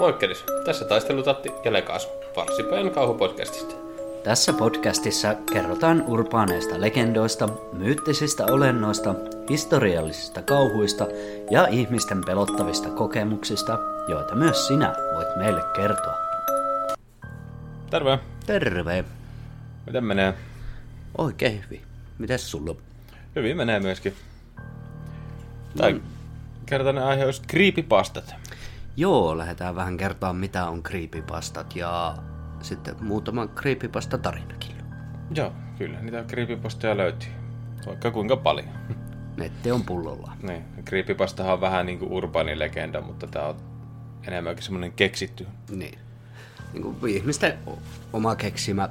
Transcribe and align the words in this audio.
Moikkelis, 0.00 0.44
tässä 0.64 0.84
taistelutatti 0.84 1.52
ja 1.64 1.72
Lekaas, 1.72 2.08
Varsipäin 2.36 2.90
kauhupodcastista. 2.90 3.74
Tässä 4.24 4.52
podcastissa 4.52 5.34
kerrotaan 5.52 6.04
urbaaneista 6.06 6.80
legendoista, 6.80 7.48
myyttisistä 7.72 8.44
olennoista, 8.44 9.14
historiallisista 9.50 10.42
kauhuista 10.42 11.06
ja 11.50 11.66
ihmisten 11.66 12.20
pelottavista 12.26 12.90
kokemuksista, 12.90 13.78
joita 14.08 14.34
myös 14.34 14.66
sinä 14.66 14.94
voit 15.14 15.36
meille 15.36 15.60
kertoa. 15.76 16.14
Terve, 17.90 18.18
Terve! 18.46 19.04
miten 19.86 20.04
menee? 20.04 20.34
Oikein 21.18 21.64
hyvin. 21.64 21.82
Mites 22.18 22.50
sulla? 22.50 22.74
Hyvin 23.36 23.56
menee 23.56 23.80
myöskin. 23.80 24.14
Tai 25.76 26.00
kertainen 26.66 27.04
aihe 27.04 27.24
olisi 27.24 27.42
creepypastat. 27.50 28.34
Joo, 28.96 29.38
lähdetään 29.38 29.76
vähän 29.76 29.96
kertoa 29.96 30.32
mitä 30.32 30.68
on 30.68 30.82
creepypastat 30.82 31.76
ja 31.76 32.16
sitten 32.60 32.96
muutama 33.00 33.46
creepypasta 33.46 34.18
tarinakin. 34.18 34.76
Joo, 35.34 35.52
kyllä, 35.78 36.00
niitä 36.00 36.24
creepypastoja 36.28 36.96
löytyy. 36.96 37.28
Vaikka 37.86 38.10
kuinka 38.10 38.36
paljon. 38.36 38.68
Netti 39.36 39.70
on 39.70 39.82
pullolla. 39.82 40.32
Niin, 40.42 40.64
creepypastahan 40.84 41.52
on 41.52 41.60
vähän 41.60 41.86
niin 41.86 41.98
kuin 41.98 42.12
urbaani 42.12 42.58
legenda, 42.58 43.00
mutta 43.00 43.26
tää 43.26 43.46
on 43.46 43.56
enemmänkin 44.26 44.64
semmonen 44.64 44.92
keksitty. 44.92 45.46
Niin. 45.70 45.98
niin 46.72 46.82
kuin 46.82 47.14
ihmisten 47.14 47.58
oma 48.12 48.36
keksimä 48.36 48.88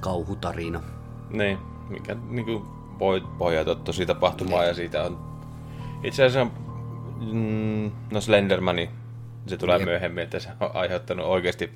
kauhutarina. 0.00 0.82
Niin, 1.30 1.58
mikä 1.88 2.16
niin 2.28 2.44
kuin 2.44 2.64
voi 2.98 3.22
pohjata 3.38 3.74
tosi 3.74 4.06
tapahtumaan 4.06 4.66
ja 4.66 4.74
siitä 4.74 5.02
on... 5.02 5.34
Itse 6.02 6.24
asiassa 6.24 6.52
mm, 7.32 7.90
no 8.12 8.20
Slendermani, 8.20 8.90
se 9.46 9.56
tulee 9.56 9.78
Jep. 9.78 9.84
myöhemmin, 9.84 10.24
että 10.24 10.38
se 10.38 10.48
on 10.60 10.70
aiheuttanut 10.74 11.26
oikeasti 11.26 11.70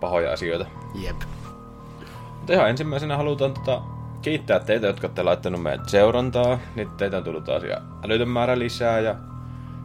pahoja 0.00 0.32
asioita. 0.32 0.66
Jep. 0.94 1.16
Mutta 2.36 2.52
ihan 2.52 2.70
ensimmäisenä 2.70 3.16
halutaan 3.16 3.54
tota, 3.54 3.82
kiittää 4.22 4.60
teitä, 4.60 4.86
jotka 4.86 5.06
olette 5.06 5.22
laittanut 5.22 5.62
meidän 5.62 5.88
seurantaa. 5.88 6.58
Nyt 6.74 6.96
teitä 6.96 7.16
on 7.16 7.24
tullut 7.24 7.44
taas 7.44 7.62
älytön 8.04 8.28
määrä 8.28 8.58
lisää 8.58 9.00
ja 9.00 9.14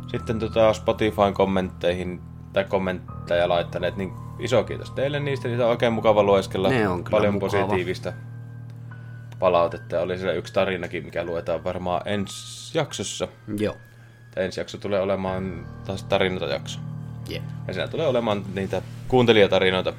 sitten 0.08 0.40
tota 0.40 0.74
Spotifyn 0.74 1.34
kommentteihin 1.34 2.22
tai 2.54 2.64
kommentteja 2.64 3.50
laittaneet, 3.50 3.96
niin 3.98 4.14
iso 4.40 4.64
kiitos 4.64 4.92
teille 4.92 5.20
niistä. 5.20 5.48
Niitä 5.48 5.64
on 5.64 5.70
oikein 5.70 5.94
mukava 5.94 6.24
lueskella. 6.24 6.70
Ne 6.70 6.88
on 6.88 7.04
Paljon 7.12 7.34
mukava. 7.34 7.52
positiivista 7.52 8.14
palautetta. 9.40 10.02
Oli 10.02 10.18
siellä 10.18 10.34
yksi 10.34 10.54
tarinakin, 10.54 11.06
mikä 11.06 11.24
luetaan 11.24 11.64
varmaan 11.64 12.02
ensi 12.06 12.78
jaksossa. 12.78 13.28
Joo. 13.58 13.76
Ensi 14.38 14.60
jakso 14.60 14.78
tulee 14.78 15.02
olemaan 15.02 15.68
taas 15.86 16.04
tarinoita 16.04 16.54
jakso. 16.54 16.80
Jep. 17.30 17.44
Ja 17.68 17.74
siinä 17.74 17.88
tulee 17.88 18.08
olemaan 18.08 18.46
niitä 18.56 18.82
kuuntelijatarinoita. 19.08 19.94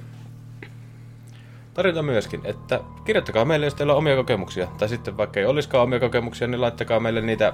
Tarinoita 1.74 2.02
myöskin, 2.02 2.40
että 2.44 2.80
kirjoittakaa 3.04 3.44
meille, 3.44 3.66
jos 3.66 3.74
teillä 3.74 3.92
on 3.92 3.98
omia 3.98 4.16
kokemuksia. 4.16 4.66
Tai 4.78 4.88
sitten 4.88 5.16
vaikka 5.16 5.40
ei 5.40 5.46
olisikaan 5.46 5.84
omia 5.84 6.00
kokemuksia, 6.00 6.46
niin 6.46 6.60
laittakaa 6.60 7.00
meille 7.00 7.20
niitä 7.20 7.52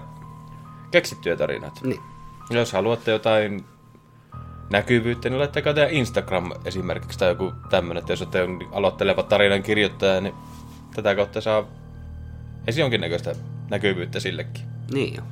keksittyjä 0.90 1.36
tarinoita. 1.36 1.80
Niin. 1.84 2.00
Jos 2.50 2.72
haluatte 2.72 3.10
jotain 3.10 3.64
näkyvyyttä, 4.70 5.28
niin 5.28 5.38
laittakaa 5.38 5.74
teidän 5.74 5.92
Instagram 5.92 6.52
esimerkiksi 6.64 7.18
tai 7.18 7.28
joku 7.28 7.52
tämmönen, 7.70 8.00
että 8.00 8.12
jos 8.12 8.22
olette 8.22 8.48
aloitteleva 8.72 9.22
tarinan 9.22 9.62
kirjoittaja, 9.62 10.20
niin 10.20 10.34
tätä 10.94 11.14
kautta 11.14 11.40
saa 11.40 11.64
edes 12.62 12.78
jonkinnäköistä 12.78 13.34
näkyvyyttä 13.70 14.20
sillekin. 14.20 14.64
Niin 14.92 15.14
jo. 15.14 15.22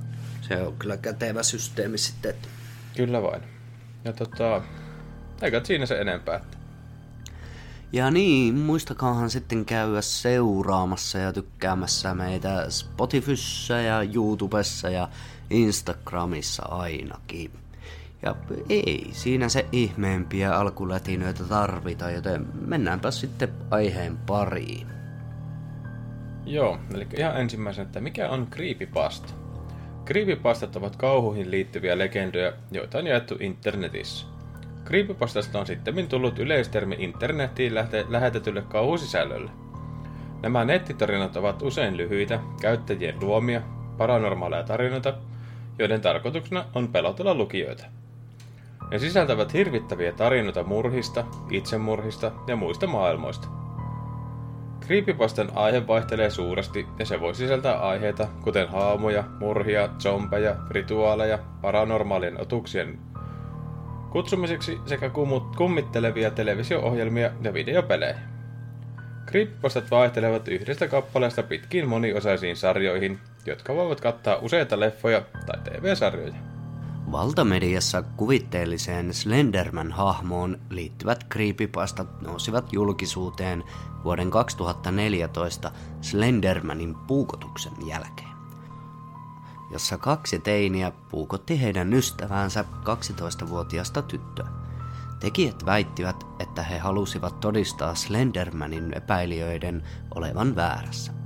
Se 0.42 0.62
on 0.62 0.76
kyllä 0.78 0.96
kätevä 0.96 1.42
systeemi 1.42 1.98
sitten. 1.98 2.30
Että... 2.30 2.48
Kyllä 2.96 3.22
vain. 3.22 3.42
Ja 4.04 4.12
tota, 4.12 4.62
eikä 5.42 5.60
siinä 5.64 5.86
se 5.86 6.00
enempää. 6.00 6.36
Että 6.36 6.56
Ja 7.92 8.10
niin, 8.10 8.54
muistakaahan 8.54 9.30
sitten 9.30 9.64
käydä 9.64 10.00
seuraamassa 10.00 11.18
ja 11.18 11.32
tykkäämässä 11.32 12.14
meitä 12.14 12.70
Spotifyssä 12.70 13.80
ja 13.80 14.02
YouTubessa 14.14 14.90
ja 14.90 15.08
Instagramissa 15.50 16.62
ainakin. 16.62 17.50
Ja 18.22 18.36
ei 18.68 19.08
siinä 19.12 19.48
se 19.48 19.66
ihmeempiä 19.72 20.56
alkulätinöitä 20.56 21.44
tarvita, 21.44 22.10
joten 22.10 22.46
mennäänpä 22.66 23.10
sitten 23.10 23.48
aiheen 23.70 24.16
pariin. 24.16 24.86
Joo, 26.46 26.78
eli 26.94 27.06
ihan 27.16 27.40
ensimmäisenä, 27.40 27.86
että 27.86 28.00
mikä 28.00 28.30
on 28.30 28.46
creepypasta? 28.50 29.41
Creepypastat 30.06 30.76
ovat 30.76 30.96
kauhuihin 30.96 31.50
liittyviä 31.50 31.98
legendoja, 31.98 32.52
joita 32.72 32.98
on 32.98 33.06
jaettu 33.06 33.36
internetissä. 33.40 34.26
Creepypastasta 34.84 35.60
on 35.60 35.66
sitten 35.66 36.08
tullut 36.08 36.38
yleistermi 36.38 36.96
internettiin 36.98 37.74
lähte- 37.74 38.06
lähetetylle 38.08 38.62
kauhusisällölle. 38.62 39.50
Nämä 40.42 40.64
nettitarinat 40.64 41.36
ovat 41.36 41.62
usein 41.62 41.96
lyhyitä, 41.96 42.40
käyttäjien 42.60 43.20
luomia, 43.20 43.62
paranormaaleja 43.98 44.62
tarinoita, 44.62 45.14
joiden 45.78 46.00
tarkoituksena 46.00 46.64
on 46.74 46.88
pelotella 46.88 47.34
lukijoita. 47.34 47.84
Ne 48.90 48.98
sisältävät 48.98 49.52
hirvittäviä 49.52 50.12
tarinoita 50.12 50.64
murhista, 50.64 51.24
itsemurhista 51.50 52.32
ja 52.46 52.56
muista 52.56 52.86
maailmoista. 52.86 53.61
Creepypastan 54.86 55.50
aihe 55.54 55.86
vaihtelee 55.86 56.30
suuresti 56.30 56.86
ja 56.98 57.06
se 57.06 57.20
voi 57.20 57.34
sisältää 57.34 57.80
aiheita 57.80 58.28
kuten 58.44 58.68
haamuja, 58.68 59.24
murhia, 59.40 59.88
zombeja, 59.98 60.56
rituaaleja, 60.70 61.38
paranormaalien 61.62 62.40
otuksien 62.40 62.98
kutsumiseksi 64.10 64.78
sekä 64.86 65.10
kummittelevia 65.56 66.30
televisio-ohjelmia 66.30 67.30
ja 67.42 67.54
videopelejä. 67.54 68.18
Creepypastat 69.26 69.90
vaihtelevat 69.90 70.48
yhdestä 70.48 70.88
kappaleesta 70.88 71.42
pitkiin 71.42 71.88
moniosaisiin 71.88 72.56
sarjoihin, 72.56 73.18
jotka 73.46 73.74
voivat 73.74 74.00
kattaa 74.00 74.36
useita 74.36 74.80
leffoja 74.80 75.22
tai 75.46 75.60
TV-sarjoja. 75.64 76.51
Valtamediassa 77.12 78.02
kuvitteelliseen 78.02 79.14
Slenderman-hahmoon 79.14 80.58
liittyvät 80.70 81.24
creepypastat 81.32 82.22
nousivat 82.22 82.72
julkisuuteen 82.72 83.64
vuoden 84.04 84.30
2014 84.30 85.70
Slendermanin 86.00 86.94
puukotuksen 86.94 87.72
jälkeen, 87.86 88.28
jossa 89.72 89.98
kaksi 89.98 90.38
teiniä 90.38 90.92
puukotti 91.10 91.62
heidän 91.62 91.92
ystäväänsä 91.92 92.64
12-vuotiasta 92.84 94.02
tyttöä. 94.02 94.48
Tekijät 95.20 95.66
väittivät, 95.66 96.26
että 96.38 96.62
he 96.62 96.78
halusivat 96.78 97.40
todistaa 97.40 97.94
Slendermanin 97.94 98.94
epäilijöiden 98.94 99.82
olevan 100.14 100.56
väärässä. 100.56 101.21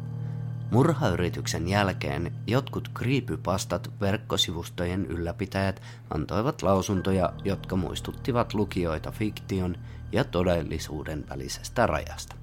Murhayrityksen 0.70 1.68
jälkeen 1.68 2.32
jotkut 2.46 2.90
creepypastat 2.98 3.90
verkkosivustojen 4.00 5.06
ylläpitäjät 5.06 5.82
antoivat 6.10 6.62
lausuntoja, 6.62 7.32
jotka 7.44 7.76
muistuttivat 7.76 8.54
lukijoita 8.54 9.10
fiktion 9.10 9.76
ja 10.12 10.24
todellisuuden 10.24 11.24
välisestä 11.28 11.86
rajasta. 11.86 12.36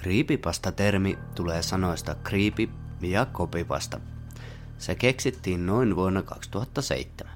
Creepypasta-termi 0.00 1.18
tulee 1.34 1.62
sanoista 1.62 2.16
creepy 2.24 2.68
ja 3.00 3.26
copypasta. 3.32 4.00
Se 4.78 4.94
keksittiin 4.94 5.66
noin 5.66 5.96
vuonna 5.96 6.22
2007. 6.22 7.32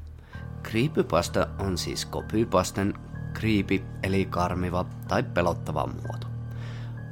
Creepypasta 0.62 1.49
on 1.59 1.78
siis 1.78 2.09
copypasten 2.09 2.94
creepy 3.34 3.82
eli 4.03 4.25
karmiva 4.25 4.87
tai 5.09 5.22
pelottava 5.22 5.87
muoto. 5.87 6.26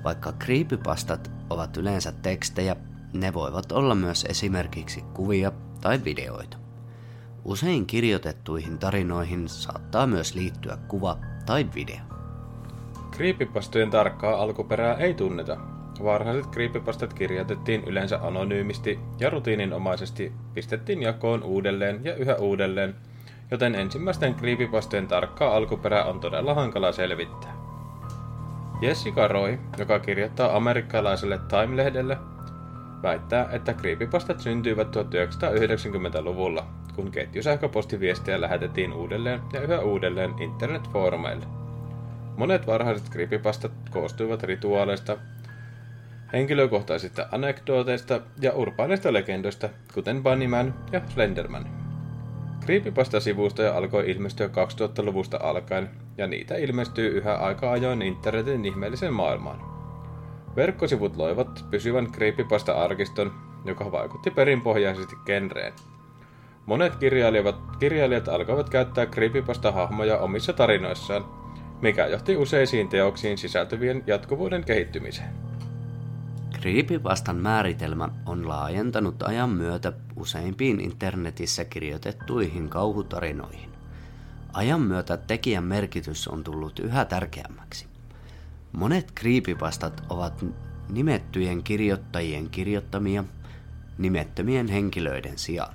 Vaikka 0.04 0.32
creepypastat 0.32 1.30
ovat 1.50 1.76
yleensä 1.76 2.12
tekstejä, 2.12 2.76
ne 3.12 3.34
voivat 3.34 3.72
olla 3.72 3.94
myös 3.94 4.24
esimerkiksi 4.28 5.04
kuvia 5.14 5.52
tai 5.80 6.00
videoita. 6.04 6.56
Usein 7.44 7.86
kirjoitettuihin 7.86 8.78
tarinoihin 8.78 9.48
saattaa 9.48 10.06
myös 10.06 10.34
liittyä 10.34 10.78
kuva 10.88 11.16
tai 11.46 11.66
video. 11.74 11.96
Creepypastojen 13.12 13.90
tarkkaa 13.90 14.42
alkuperää 14.42 14.94
ei 14.94 15.14
tunneta. 15.14 15.56
Varhaiset 16.04 16.50
creepypastat 16.50 17.14
kirjoitettiin 17.14 17.84
yleensä 17.84 18.18
anonyymisti 18.22 18.98
ja 19.20 19.30
rutiininomaisesti 19.30 20.32
pistettiin 20.54 21.02
jakoon 21.02 21.42
uudelleen 21.42 22.00
ja 22.04 22.16
yhä 22.16 22.34
uudelleen, 22.34 22.94
joten 23.50 23.74
ensimmäisten 23.74 24.34
creepypastojen 24.34 25.08
tarkkaa 25.08 25.56
alkuperää 25.56 26.04
on 26.04 26.20
todella 26.20 26.54
hankala 26.54 26.92
selvittää. 26.92 27.54
Jessica 28.80 29.28
Roy, 29.28 29.58
joka 29.78 29.98
kirjoittaa 29.98 30.56
amerikkalaiselle 30.56 31.38
Time-lehdelle, 31.38 32.18
väittää, 33.02 33.48
että 33.52 33.74
creepypastat 33.74 34.40
syntyivät 34.40 34.88
1990-luvulla, 34.96 36.66
kun 36.94 37.10
ketjusähköpostiviestejä 37.10 38.40
lähetettiin 38.40 38.92
uudelleen 38.92 39.40
ja 39.52 39.60
yhä 39.60 39.80
uudelleen 39.80 40.34
internetfoorumeille. 40.38 41.46
Monet 42.36 42.66
varhaiset 42.66 43.10
creepypastat 43.10 43.72
koostuivat 43.90 44.42
rituaaleista, 44.42 45.16
henkilökohtaisista 46.32 47.28
anekdooteista 47.32 48.20
ja 48.40 48.52
urbaaneista 48.52 49.12
legendoista, 49.12 49.68
kuten 49.94 50.22
Bunnyman 50.22 50.74
ja 50.92 51.00
Slenderman. 51.08 51.66
Creepypasta-sivustoja 52.64 53.76
alkoi 53.76 54.10
ilmestyä 54.10 54.46
2000-luvusta 54.46 55.38
alkaen, 55.42 55.90
ja 56.18 56.26
niitä 56.26 56.56
ilmestyy 56.56 57.08
yhä 57.08 57.34
aika 57.34 57.70
ajoin 57.70 58.02
internetin 58.02 58.64
ihmeellisen 58.64 59.12
maailmaan. 59.12 59.77
Verkkosivut 60.58 61.16
loivat 61.16 61.64
pysyvän 61.70 62.12
creepypasta-arkiston, 62.12 63.32
joka 63.64 63.92
vaikutti 63.92 64.30
perinpohjaisesti 64.30 65.16
genreen. 65.26 65.72
Monet 66.66 66.96
kirjailijat, 66.96 67.56
kirjailijat 67.78 68.28
alkoivat 68.28 68.70
käyttää 68.70 69.06
creepypasta-hahmoja 69.06 70.18
omissa 70.18 70.52
tarinoissaan, 70.52 71.24
mikä 71.82 72.06
johti 72.06 72.36
useisiin 72.36 72.88
teoksiin 72.88 73.38
sisältyvien 73.38 74.04
jatkuvuuden 74.06 74.64
kehittymiseen. 74.64 75.30
Creepypastan 76.60 77.36
määritelmä 77.36 78.08
on 78.26 78.48
laajentanut 78.48 79.22
ajan 79.22 79.50
myötä 79.50 79.92
useimpiin 80.16 80.80
internetissä 80.80 81.64
kirjoitettuihin 81.64 82.68
kauhutarinoihin. 82.68 83.70
Ajan 84.52 84.80
myötä 84.80 85.16
tekijän 85.16 85.64
merkitys 85.64 86.28
on 86.28 86.44
tullut 86.44 86.78
yhä 86.78 87.04
tärkeämmäksi. 87.04 87.97
Monet 88.72 89.12
creepypastat 89.20 90.02
ovat 90.08 90.44
nimettyjen 90.90 91.62
kirjoittajien 91.62 92.50
kirjoittamia 92.50 93.24
nimettömien 93.98 94.68
henkilöiden 94.68 95.38
sijaan. 95.38 95.74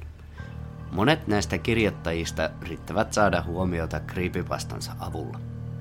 Monet 0.91 1.27
näistä 1.27 1.57
kirjoittajista 1.57 2.49
yrittävät 2.61 3.13
saada 3.13 3.41
huomiota 3.41 3.99
creepypastansa 3.99 4.91
avulla. 4.99 5.39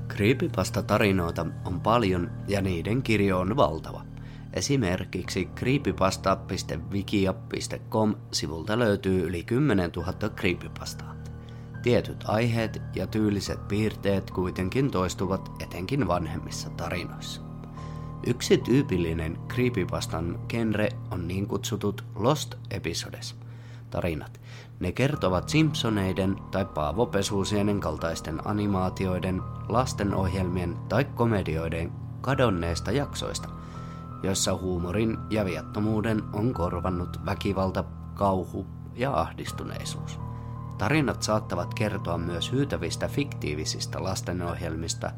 Creepypasta-tarinoita 0.08 1.46
on 1.64 1.80
paljon 1.80 2.30
ja 2.48 2.62
niiden 2.62 3.02
kirjo 3.02 3.38
on 3.38 3.56
valtava. 3.56 4.04
Esimerkiksi 4.52 5.46
creepypasta.wikia.com 5.46 8.14
sivulta 8.32 8.78
löytyy 8.78 9.26
yli 9.26 9.44
10 9.44 9.90
000 9.96 10.12
creepypastaa. 10.36 11.21
Tietyt 11.82 12.24
aiheet 12.28 12.82
ja 12.94 13.06
tyyliset 13.06 13.68
piirteet 13.68 14.30
kuitenkin 14.30 14.90
toistuvat 14.90 15.50
etenkin 15.62 16.08
vanhemmissa 16.08 16.70
tarinoissa. 16.70 17.40
Yksi 18.26 18.58
tyypillinen 18.58 19.38
creepypastan 19.48 20.40
genre 20.48 20.88
on 21.10 21.28
niin 21.28 21.46
kutsutut 21.46 22.04
Lost 22.14 22.54
Episodes 22.70 23.36
tarinat. 23.90 24.40
Ne 24.80 24.92
kertovat 24.92 25.48
Simpsoneiden 25.48 26.36
tai 26.50 26.64
Paavo 26.64 27.06
Pesusienen 27.06 27.80
kaltaisten 27.80 28.46
animaatioiden, 28.46 29.42
lastenohjelmien 29.68 30.76
tai 30.88 31.04
komedioiden 31.04 31.92
kadonneista 32.20 32.92
jaksoista, 32.92 33.48
joissa 34.22 34.56
huumorin 34.56 35.18
ja 35.30 35.44
viattomuuden 35.44 36.22
on 36.32 36.54
korvannut 36.54 37.20
väkivalta, 37.26 37.84
kauhu 38.14 38.66
ja 38.94 39.20
ahdistuneisuus. 39.20 40.21
Tarinat 40.82 41.22
saattavat 41.22 41.74
kertoa 41.74 42.18
myös 42.18 42.52
hyytävistä 42.52 43.08
fiktiivisistä 43.08 44.02
lastenohjelmista, 44.02 45.10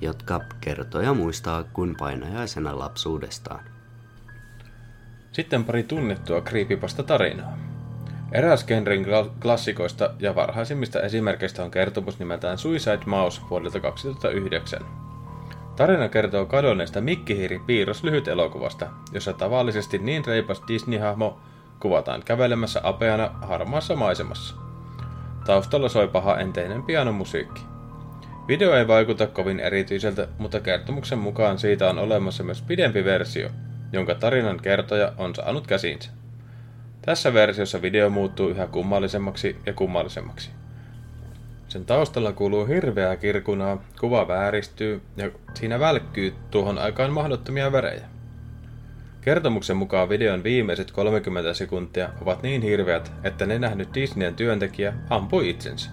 jotka 0.00 0.40
kertoja 0.60 1.14
muistaa 1.14 1.64
kuin 1.64 1.96
painajaisena 1.98 2.78
lapsuudestaan. 2.78 3.60
Sitten 5.32 5.64
pari 5.64 5.82
tunnettua 5.82 6.40
creepypasta 6.40 7.02
tarinaa. 7.02 7.58
Eräs 8.32 8.64
genren 8.64 9.06
klassikoista 9.42 10.14
ja 10.18 10.34
varhaisimmista 10.34 11.00
esimerkkeistä 11.00 11.64
on 11.64 11.70
kertomus 11.70 12.18
nimeltään 12.18 12.58
Suicide 12.58 13.02
Mouse 13.06 13.40
vuodelta 13.50 13.80
2009. 13.80 14.80
Tarina 15.76 16.08
kertoo 16.08 16.46
kadonneesta 16.46 17.00
Mikkihiiri 17.00 17.58
piirros 17.58 18.04
lyhyt 18.04 18.28
elokuvasta, 18.28 18.86
jossa 19.12 19.32
tavallisesti 19.32 19.98
niin 19.98 20.24
reipas 20.24 20.62
Disney-hahmo 20.68 21.38
kuvataan 21.80 22.22
kävelemässä 22.24 22.80
apeana 22.82 23.30
harmaassa 23.42 23.96
maisemassa. 23.96 24.71
Taustalla 25.44 25.88
soi 25.88 26.08
paha 26.08 26.38
enteinen 26.38 26.82
pianomusiikki. 26.82 27.62
Video 28.48 28.74
ei 28.74 28.88
vaikuta 28.88 29.26
kovin 29.26 29.60
erityiseltä, 29.60 30.28
mutta 30.38 30.60
kertomuksen 30.60 31.18
mukaan 31.18 31.58
siitä 31.58 31.90
on 31.90 31.98
olemassa 31.98 32.44
myös 32.44 32.62
pidempi 32.62 33.04
versio, 33.04 33.48
jonka 33.92 34.14
tarinan 34.14 34.60
kertoja 34.60 35.12
on 35.18 35.34
saanut 35.34 35.66
käsinsä. 35.66 36.10
Tässä 37.02 37.34
versiossa 37.34 37.82
video 37.82 38.10
muuttuu 38.10 38.48
yhä 38.48 38.66
kummallisemmaksi 38.66 39.56
ja 39.66 39.72
kummallisemmaksi. 39.72 40.50
Sen 41.68 41.84
taustalla 41.84 42.32
kuuluu 42.32 42.66
hirveää 42.66 43.16
kirkunaa, 43.16 43.82
kuva 44.00 44.28
vääristyy 44.28 45.02
ja 45.16 45.30
siinä 45.54 45.80
välkkyy 45.80 46.34
tuohon 46.50 46.78
aikaan 46.78 47.12
mahdottomia 47.12 47.72
värejä. 47.72 48.11
Kertomuksen 49.22 49.76
mukaan 49.76 50.08
videon 50.08 50.44
viimeiset 50.44 50.90
30 50.90 51.54
sekuntia 51.54 52.08
ovat 52.20 52.42
niin 52.42 52.62
hirveät, 52.62 53.12
että 53.24 53.46
ne 53.46 53.58
nähnyt 53.58 53.94
Disneyn 53.94 54.34
työntekijä 54.34 54.94
ampui 55.10 55.50
itsensä. 55.50 55.90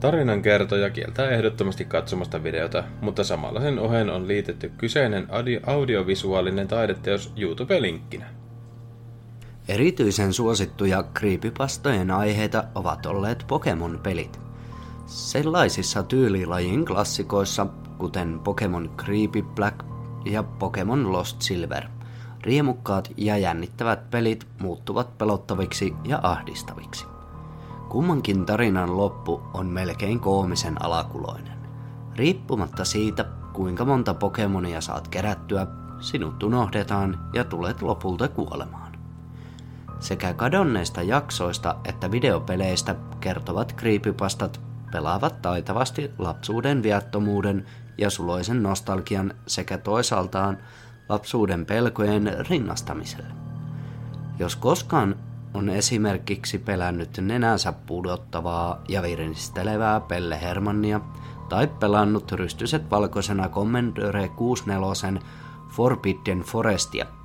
Tarinan 0.00 0.42
kertoja 0.42 0.90
kieltää 0.90 1.28
ehdottomasti 1.28 1.84
katsomasta 1.84 2.42
videota, 2.42 2.84
mutta 3.00 3.24
samalla 3.24 3.60
sen 3.60 3.78
oheen 3.78 4.10
on 4.10 4.28
liitetty 4.28 4.72
kyseinen 4.78 5.28
audiovisuaalinen 5.66 6.68
taideteos 6.68 7.32
YouTube-linkkinä. 7.36 8.26
Erityisen 9.68 10.32
suosittuja 10.32 11.04
creepypastojen 11.18 12.10
aiheita 12.10 12.64
ovat 12.74 13.06
olleet 13.06 13.44
Pokemon-pelit. 13.48 14.40
Sellaisissa 15.06 16.02
tyylilajin 16.02 16.84
klassikoissa, 16.84 17.66
kuten 17.98 18.40
Pokemon 18.40 18.90
Creepy 19.04 19.42
Black 19.42 19.76
ja 20.24 20.42
Pokemon 20.42 21.12
Lost 21.12 21.42
Silver, 21.42 21.84
riemukkaat 22.44 23.10
ja 23.16 23.38
jännittävät 23.38 24.10
pelit 24.10 24.46
muuttuvat 24.58 25.18
pelottaviksi 25.18 25.94
ja 26.04 26.20
ahdistaviksi. 26.22 27.06
Kummankin 27.88 28.46
tarinan 28.46 28.96
loppu 28.96 29.42
on 29.54 29.66
melkein 29.66 30.20
koomisen 30.20 30.82
alakuloinen. 30.82 31.58
Riippumatta 32.16 32.84
siitä, 32.84 33.24
kuinka 33.52 33.84
monta 33.84 34.14
Pokemonia 34.14 34.80
saat 34.80 35.08
kerättyä, 35.08 35.66
sinut 36.00 36.42
unohdetaan 36.42 37.30
ja 37.32 37.44
tulet 37.44 37.82
lopulta 37.82 38.28
kuolemaan. 38.28 38.92
Sekä 40.00 40.34
kadonneista 40.34 41.02
jaksoista 41.02 41.76
että 41.84 42.10
videopeleistä 42.10 42.94
kertovat 43.20 43.74
creepypastat 43.76 44.60
pelaavat 44.92 45.42
taitavasti 45.42 46.10
lapsuuden 46.18 46.82
viattomuuden 46.82 47.66
ja 47.98 48.10
suloisen 48.10 48.62
nostalgian 48.62 49.34
sekä 49.46 49.78
toisaaltaan 49.78 50.58
lapsuuden 51.08 51.66
pelkojen 51.66 52.46
rinnastamiselle. 52.50 53.34
Jos 54.38 54.56
koskaan 54.56 55.16
on 55.54 55.68
esimerkiksi 55.68 56.58
pelännyt 56.58 57.18
nenänsä 57.20 57.72
pudottavaa 57.72 58.82
ja 58.88 59.02
viristelevää 59.02 60.00
Pelle 60.00 60.40
Hermannia 60.40 61.00
tai 61.48 61.66
pelannut 61.66 62.32
rystyset 62.32 62.90
valkoisena 62.90 63.48
Commodore 63.48 64.28
64 64.28 65.20
Forbidden 65.68 66.40
Forestia– 66.40 67.06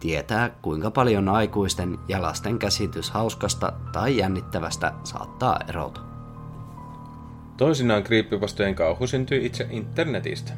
tietää, 0.00 0.50
kuinka 0.62 0.90
paljon 0.90 1.28
aikuisten 1.28 1.98
ja 2.08 2.22
lasten 2.22 2.58
käsitys 2.58 3.10
hauskasta 3.10 3.72
tai 3.92 4.16
jännittävästä 4.16 4.92
saattaa 5.04 5.60
erota. 5.68 6.00
Toisinaan 7.56 8.02
kriippivastojen 8.02 8.74
kauhu 8.74 9.06
syntyy 9.06 9.46
itse 9.46 9.66
internetistä. 9.70 10.52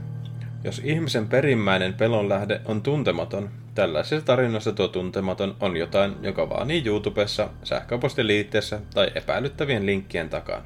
Jos 0.65 0.81
ihmisen 0.85 1.29
perimmäinen 1.29 1.95
pelon 1.95 2.29
lähde 2.29 2.61
on 2.65 2.83
tuntematon, 2.83 3.51
tällaisessa 3.75 4.27
tarinassa 4.27 4.73
tuo 4.73 4.89
tuntematon 4.89 5.57
on 5.61 5.77
jotain, 5.77 6.17
joka 6.23 6.49
vaanii 6.49 6.83
YouTubessa, 6.87 7.49
sähköpostiliitteessä 7.65 8.81
tai 8.95 9.11
epäilyttävien 9.15 9.87
linkkien 9.87 10.29
takana. 10.29 10.65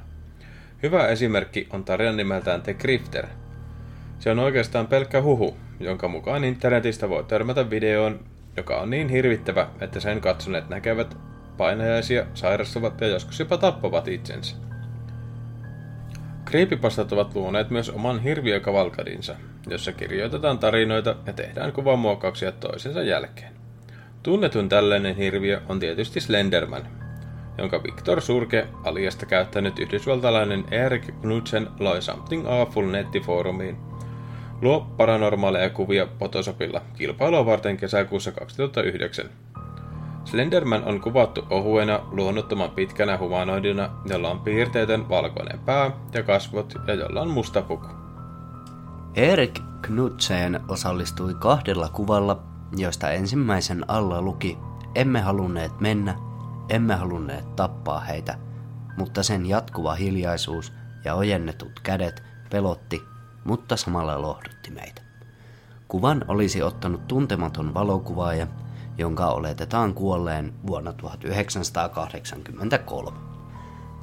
Hyvä 0.82 1.08
esimerkki 1.08 1.68
on 1.70 1.84
tarina 1.84 2.12
nimeltään 2.12 2.62
The 2.62 2.74
Grifter. 2.74 3.26
Se 4.18 4.30
on 4.30 4.38
oikeastaan 4.38 4.86
pelkkä 4.86 5.22
huhu, 5.22 5.56
jonka 5.80 6.08
mukaan 6.08 6.44
internetistä 6.44 7.08
voi 7.08 7.24
törmätä 7.24 7.70
videoon, 7.70 8.20
joka 8.56 8.80
on 8.80 8.90
niin 8.90 9.08
hirvittävä, 9.08 9.68
että 9.80 10.00
sen 10.00 10.20
katsoneet 10.20 10.68
näkevät 10.68 11.16
painajaisia, 11.56 12.26
sairastuvat 12.34 13.00
ja 13.00 13.06
joskus 13.06 13.38
jopa 13.38 13.56
tappavat 13.56 14.08
itsensä. 14.08 14.56
Creepypastat 16.50 17.12
ovat 17.12 17.34
luoneet 17.34 17.70
myös 17.70 17.90
oman 17.90 18.22
hirviökavalkadinsa, 18.22 19.36
jossa 19.66 19.92
kirjoitetaan 19.92 20.58
tarinoita 20.58 21.16
ja 21.26 21.32
tehdään 21.32 21.72
kuvamuokkauksia 21.72 22.52
toisensa 22.52 23.02
jälkeen. 23.02 23.52
Tunnetun 24.22 24.68
tällainen 24.68 25.16
hirviö 25.16 25.60
on 25.68 25.80
tietysti 25.80 26.20
Slenderman, 26.20 26.82
jonka 27.58 27.82
Victor 27.82 28.20
Surke 28.20 28.66
aliasta 28.84 29.26
käyttänyt 29.26 29.78
yhdysvaltalainen 29.78 30.64
Erik 30.70 31.20
Knudsen 31.20 31.68
loi 31.78 32.02
Something 32.02 32.48
Awful 32.48 32.90
nettifoorumiin– 32.90 33.76
luo 34.62 34.86
paranormaaleja 34.96 35.70
kuvia 35.70 36.06
Photoshopilla 36.06 36.82
kilpailua 36.96 37.46
varten 37.46 37.76
kesäkuussa 37.76 38.32
2009. 38.32 39.24
Slenderman 40.24 40.84
on 40.84 41.00
kuvattu 41.00 41.46
ohuena, 41.50 42.00
luonnottoman 42.10 42.70
pitkänä 42.70 43.18
humanoidina, 43.18 43.90
jolla 44.06 44.30
on 44.30 44.40
piirteetön 44.40 45.08
valkoinen 45.08 45.58
pää 45.58 45.90
ja 46.12 46.22
kasvot 46.22 46.74
ja 46.86 46.94
jolla 46.94 47.20
on 47.20 47.30
musta 47.30 47.62
puku. 47.62 48.03
Erik 49.16 49.60
Knudsen 49.82 50.60
osallistui 50.68 51.34
kahdella 51.34 51.88
kuvalla, 51.88 52.42
joista 52.76 53.10
ensimmäisen 53.10 53.90
alla 53.90 54.22
luki 54.22 54.58
Emme 54.94 55.20
halunneet 55.20 55.80
mennä, 55.80 56.14
emme 56.68 56.94
halunneet 56.94 57.56
tappaa 57.56 58.00
heitä, 58.00 58.38
mutta 58.96 59.22
sen 59.22 59.46
jatkuva 59.46 59.94
hiljaisuus 59.94 60.72
ja 61.04 61.14
ojennetut 61.14 61.80
kädet 61.82 62.22
pelotti, 62.50 63.02
mutta 63.44 63.76
samalla 63.76 64.22
lohdutti 64.22 64.70
meitä. 64.70 65.02
Kuvan 65.88 66.24
olisi 66.28 66.62
ottanut 66.62 67.08
tuntematon 67.08 67.74
valokuvaaja, 67.74 68.46
jonka 68.98 69.26
oletetaan 69.26 69.94
kuolleen 69.94 70.54
vuonna 70.66 70.92
1983. 70.92 73.18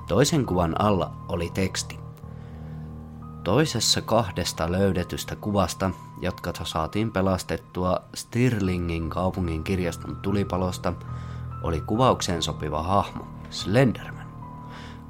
Toisen 0.07 0.45
kuvan 0.45 0.81
alla 0.81 1.25
oli 1.29 1.49
teksti. 1.53 2.00
Toisessa 3.43 4.01
kahdesta 4.01 4.71
löydetystä 4.71 5.35
kuvasta, 5.35 5.91
jotka 6.21 6.53
saatiin 6.63 7.11
pelastettua 7.11 8.01
Stirlingin 8.15 9.09
kaupungin 9.09 9.63
kirjaston 9.63 10.15
tulipalosta, 10.15 10.93
oli 11.63 11.81
kuvaukseen 11.81 12.43
sopiva 12.43 12.83
hahmo, 12.83 13.27
Slenderman. 13.49 14.27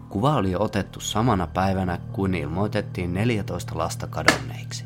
Kuva 0.09 0.35
oli 0.35 0.55
otettu 0.55 0.99
samana 0.99 1.47
päivänä, 1.47 1.99
kuin 2.11 2.33
ilmoitettiin 2.33 3.13
14 3.13 3.77
lasta 3.77 4.07
kadonneiksi. 4.07 4.85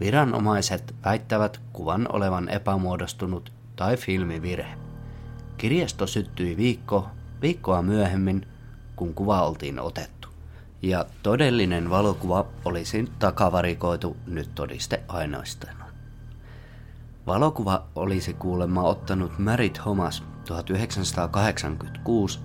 Viranomaiset 0.00 0.94
väittävät 1.04 1.60
kuvan 1.72 2.06
olevan 2.12 2.48
epämuodostunut 2.48 3.52
tai 3.76 3.96
filmivirhe. 3.96 4.78
Kirjasto 5.56 6.06
syttyi 6.06 6.56
viikko, 6.56 7.08
viikkoa 7.42 7.82
myöhemmin, 7.82 8.46
kun 8.96 9.14
kuva 9.14 9.42
oltiin 9.42 9.80
otettu. 9.80 10.13
Ja 10.84 11.04
todellinen 11.22 11.90
valokuva 11.90 12.46
olisi 12.64 13.12
takavarikoitu 13.18 14.16
nyt 14.26 14.50
todiste 14.54 15.02
ainoastaan. 15.08 15.76
Valokuva 17.26 17.84
olisi 17.94 18.34
kuulemma 18.34 18.82
ottanut 18.82 19.38
Mary 19.38 19.68
Thomas 19.68 20.22
1986 20.46 22.40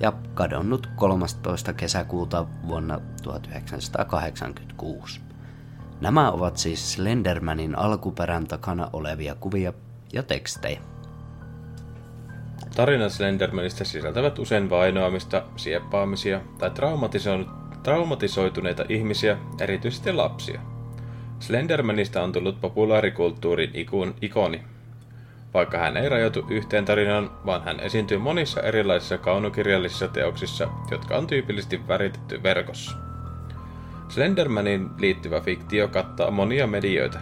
ja 0.00 0.12
kadonnut 0.34 0.88
13. 0.96 1.72
kesäkuuta 1.72 2.46
vuonna 2.68 3.00
1986. 3.22 5.20
Nämä 6.00 6.30
ovat 6.30 6.56
siis 6.56 6.92
Slendermanin 6.92 7.78
alkuperän 7.78 8.46
takana 8.46 8.90
olevia 8.92 9.34
kuvia 9.34 9.72
ja 10.12 10.22
tekstejä. 10.22 10.80
Tarinat 12.76 13.12
Slendermanista 13.12 13.84
sisältävät 13.84 14.38
usein 14.38 14.70
vainoamista, 14.70 15.42
sieppaamisia 15.56 16.40
tai 16.58 16.70
traumatisoituneita 17.86 18.84
ihmisiä, 18.88 19.38
erityisesti 19.60 20.12
lapsia. 20.12 20.60
Slendermanista 21.40 22.22
on 22.22 22.32
tullut 22.32 22.60
populaarikulttuurin 22.60 23.70
ikon, 23.74 24.14
ikoni, 24.22 24.62
vaikka 25.54 25.78
hän 25.78 25.96
ei 25.96 26.08
rajoitu 26.08 26.46
yhteen 26.50 26.84
tarinaan, 26.84 27.30
vaan 27.46 27.64
hän 27.64 27.80
esiintyy 27.80 28.18
monissa 28.18 28.62
erilaisissa 28.62 29.18
kaunokirjallisissa 29.18 30.08
teoksissa, 30.08 30.68
jotka 30.90 31.16
on 31.16 31.26
tyypillisesti 31.26 31.88
väritetty 31.88 32.42
verkossa. 32.42 32.96
Slendermanin 34.08 34.88
liittyvä 34.98 35.40
fiktio 35.40 35.88
kattaa 35.88 36.30
monia 36.30 36.66
medioita, 36.66 37.18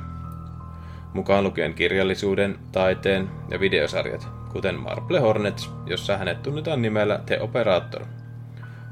mukaan 1.12 1.44
lukien 1.44 1.74
kirjallisuuden, 1.74 2.58
taiteen 2.72 3.30
ja 3.50 3.60
videosarjat, 3.60 4.28
kuten 4.52 4.80
Marble 4.80 5.20
Hornets, 5.20 5.70
jossa 5.86 6.16
hänet 6.16 6.42
tunnetaan 6.42 6.82
nimellä 6.82 7.20
The 7.26 7.40
Operator. 7.40 8.02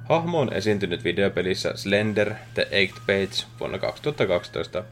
Hahmo 0.08 0.40
on 0.40 0.52
esiintynyt 0.52 1.04
videopelissä 1.04 1.72
Slender 1.74 2.34
The 2.54 2.68
Eighth 2.70 3.00
Page 3.06 3.46
vuonna 3.60 3.78
2012 3.78 4.84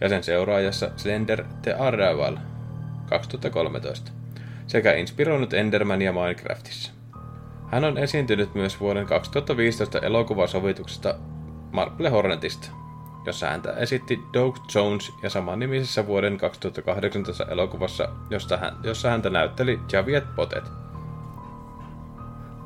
ja 0.00 0.08
sen 0.08 0.24
seuraajassa 0.24 0.90
Slender 0.96 1.44
The 1.62 1.72
Arrival 1.72 2.36
2013 3.08 4.12
sekä 4.70 4.92
inspiroinut 4.92 5.54
Endermania 5.54 6.12
Minecraftissa. 6.12 6.92
Hän 7.70 7.84
on 7.84 7.98
esiintynyt 7.98 8.54
myös 8.54 8.80
vuoden 8.80 9.06
2015 9.06 9.98
elokuvasovituksesta 9.98 11.14
Marple 11.72 12.08
Hornetista, 12.08 12.70
jossa 13.26 13.46
häntä 13.50 13.72
esitti 13.72 14.20
Doug 14.32 14.56
Jones 14.74 15.12
ja 15.22 15.30
samannimisessä 15.30 16.06
vuoden 16.06 16.38
2018 16.38 17.44
elokuvassa, 17.44 18.08
josta 18.30 18.72
jossa 18.82 19.10
häntä 19.10 19.30
näytteli 19.30 19.80
Javiet 19.92 20.34
Potet. 20.36 20.64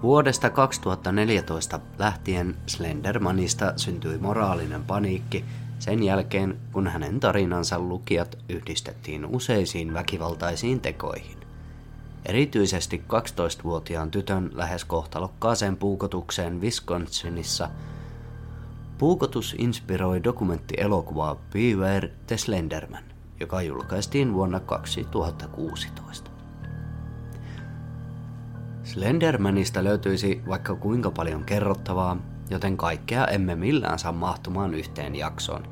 Vuodesta 0.05 0.51
2014 0.51 1.81
lähtien 1.99 2.57
Slendermanista 2.67 3.73
syntyi 3.77 4.19
moraalinen 4.19 4.85
paniikki 4.85 5.45
sen 5.79 6.03
jälkeen, 6.03 6.59
kun 6.73 6.87
hänen 6.87 7.21
tarinansa 7.21 7.79
lukijat 7.79 8.39
yhdistettiin 8.49 9.27
useisiin 9.27 9.95
väkivaltaisiin 9.95 10.81
tekoihin. 10.81 11.39
Erityisesti 12.27 13.03
12-vuotiaan 13.09 14.11
tytön 14.11 14.51
lähes 14.55 14.85
kohtalokkaaseen 14.85 15.77
puukotukseen 15.77 16.61
Wisconsinissa– 16.61 17.69
Puukotus 18.99 19.55
inspiroi 19.59 20.25
dokumenttielokuvaa 20.25 21.37
Beware 21.53 22.11
the 22.27 22.37
Slenderman, 22.37 23.05
joka 23.41 23.63
julkaistiin 23.63 24.35
vuonna 24.35 24.61
2016. 24.61 26.34
Slendermanista 28.95 29.85
löytyisi 29.85 30.43
vaikka 30.49 30.75
kuinka 30.75 31.11
paljon 31.11 31.45
kerrottavaa, 31.45 32.17
joten 32.51 32.77
kaikkea 32.77 33.27
emme 33.27 33.55
millään 33.55 33.99
saa 33.99 34.13
mahtumaan 34.13 34.75
yhteen 34.75 35.17
jaksoon, 35.17 35.63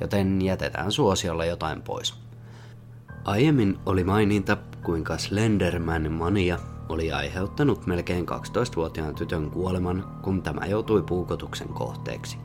joten 0.00 0.42
jätetään 0.42 0.92
suosiolla 0.92 1.44
jotain 1.44 1.82
pois. 1.82 2.14
Aiemmin 3.24 3.78
oli 3.86 4.04
maininta, 4.04 4.56
kuinka 4.82 5.18
Slenderman 5.18 6.12
mania 6.12 6.58
oli 6.88 7.12
aiheuttanut 7.12 7.86
melkein 7.86 8.26
12-vuotiaan 8.28 9.14
tytön 9.14 9.50
kuoleman, 9.50 10.20
kun 10.22 10.42
tämä 10.42 10.66
joutui 10.66 11.02
puukotuksen 11.02 11.68
kohteeksi. 11.68 12.38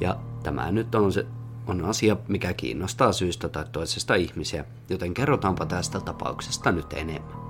Ja 0.00 0.16
tämä 0.42 0.72
nyt 0.72 0.94
on 0.94 1.12
se 1.12 1.26
on 1.66 1.84
asia, 1.84 2.16
mikä 2.28 2.54
kiinnostaa 2.54 3.12
syystä 3.12 3.48
tai 3.48 3.64
toisesta 3.72 4.14
ihmisiä, 4.14 4.64
joten 4.88 5.14
kerrotaanpa 5.14 5.66
tästä 5.66 6.00
tapauksesta 6.00 6.72
nyt 6.72 6.92
enemmän. 6.92 7.43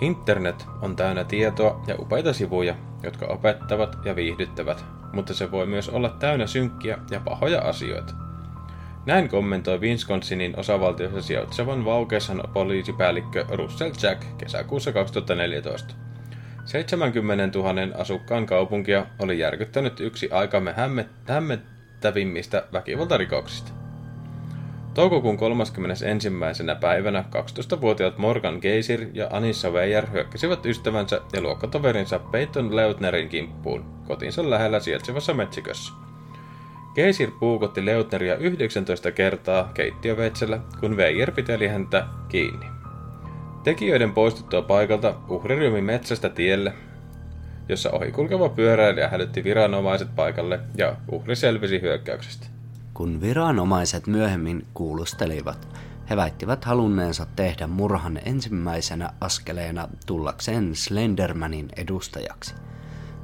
Internet 0.00 0.66
on 0.82 0.96
täynnä 0.96 1.24
tietoa 1.24 1.84
ja 1.86 1.94
upeita 1.98 2.32
sivuja, 2.32 2.74
jotka 3.02 3.26
opettavat 3.26 3.98
ja 4.04 4.16
viihdyttävät, 4.16 4.84
mutta 5.12 5.34
se 5.34 5.50
voi 5.50 5.66
myös 5.66 5.88
olla 5.88 6.08
täynnä 6.08 6.46
synkkiä 6.46 6.98
ja 7.10 7.20
pahoja 7.20 7.60
asioita. 7.60 8.14
Näin 9.06 9.28
kommentoi 9.28 9.80
Wisconsinin 9.80 10.58
osavaltiossa 10.58 11.22
sijaitsevan 11.22 11.84
Vaukesan 11.84 12.42
poliisipäällikkö 12.54 13.44
Russell 13.48 13.92
Jack 14.02 14.22
kesäkuussa 14.38 14.92
2014. 14.92 15.94
70 16.64 17.58
000 17.58 17.72
asukkaan 17.98 18.46
kaupunkia 18.46 19.06
oli 19.18 19.38
järkyttänyt 19.38 20.00
yksi 20.00 20.30
aikamme 20.30 20.74
hämmettävimmistä 21.26 22.64
väkivaltarikoksista. 22.72 23.87
Toukokuun 24.98 25.36
31. 25.36 26.06
päivänä 26.80 27.24
12-vuotiaat 27.34 28.18
Morgan 28.18 28.58
Geisir 28.62 29.06
ja 29.14 29.28
Anissa 29.30 29.70
Weijer 29.70 30.10
hyökkäsivät 30.10 30.66
ystävänsä 30.66 31.20
ja 31.32 31.40
luokkatoverinsa 31.40 32.18
Peyton 32.18 32.76
Leutnerin 32.76 33.28
kimppuun 33.28 33.84
kotinsa 34.06 34.50
lähellä 34.50 34.80
sijaitsevassa 34.80 35.34
metsikössä. 35.34 35.92
Geisir 36.94 37.30
puukotti 37.40 37.86
Leutneria 37.86 38.36
19 38.36 39.12
kertaa 39.12 39.70
keittiöveitsellä, 39.74 40.58
kun 40.80 40.96
Weijer 40.96 41.32
piteli 41.32 41.68
häntä 41.68 42.06
kiinni. 42.28 42.66
Tekijöiden 43.64 44.12
poistuttua 44.12 44.62
paikalta 44.62 45.14
uhri 45.28 45.56
ryhmi 45.56 45.80
metsästä 45.80 46.28
tielle, 46.28 46.72
jossa 47.68 47.90
ohikulkeva 47.90 48.48
pyöräilijä 48.48 49.08
hälytti 49.08 49.44
viranomaiset 49.44 50.08
paikalle 50.16 50.60
ja 50.76 50.96
uhri 51.12 51.36
selvisi 51.36 51.80
hyökkäyksestä. 51.80 52.57
Kun 52.98 53.20
viranomaiset 53.20 54.06
myöhemmin 54.06 54.66
kuulustelivat, 54.74 55.68
he 56.10 56.16
väittivät 56.16 56.64
halunneensa 56.64 57.26
tehdä 57.36 57.66
murhan 57.66 58.20
ensimmäisenä 58.24 59.10
askeleena 59.20 59.88
tullakseen 60.06 60.76
Slendermanin 60.76 61.68
edustajaksi, 61.76 62.54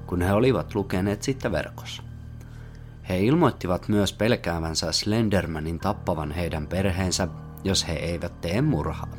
kun 0.07 0.23
he 0.23 0.33
olivat 0.33 0.75
lukeneet 0.75 1.23
sitä 1.23 1.53
verkossa. 1.53 2.03
He 3.09 3.19
ilmoittivat 3.21 3.89
myös 3.89 4.13
pelkäävänsä 4.13 4.93
Slendermanin 4.93 5.79
tappavan 5.79 6.33
heidän 6.33 6.67
perheensä, 6.67 7.29
jos 7.65 7.89
he 7.89 7.93
eivät 7.93 8.41
tee 8.41 8.63
murhaa. 8.63 9.17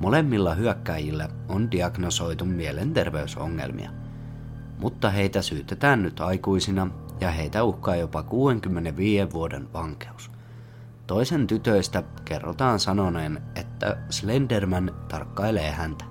Molemmilla 0.00 0.54
hyökkäjillä 0.54 1.28
on 1.48 1.70
diagnosoitu 1.70 2.44
mielenterveysongelmia, 2.44 3.90
mutta 4.78 5.10
heitä 5.10 5.42
syytetään 5.42 6.02
nyt 6.02 6.20
aikuisina 6.20 6.90
ja 7.20 7.30
heitä 7.30 7.64
uhkaa 7.64 7.96
jopa 7.96 8.22
65 8.22 9.32
vuoden 9.32 9.72
vankeus. 9.72 10.30
Toisen 11.06 11.46
tytöistä 11.46 12.02
kerrotaan 12.24 12.80
sanoneen, 12.80 13.42
että 13.54 13.96
Slenderman 14.10 14.94
tarkkailee 15.08 15.70
häntä. 15.70 16.04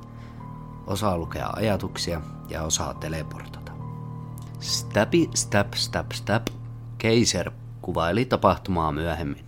Osaa 0.87 1.17
lukea 1.17 1.49
ajatuksia 1.55 2.21
ja 2.49 2.63
osaa 2.63 2.93
teleportata. 2.93 3.71
Stabi 4.59 5.29
stap 5.35 5.73
stap 5.73 6.11
stap 6.11 6.47
Keiser 6.97 7.51
kuvaili 7.81 8.25
tapahtumaa 8.25 8.91
myöhemmin. 8.91 9.45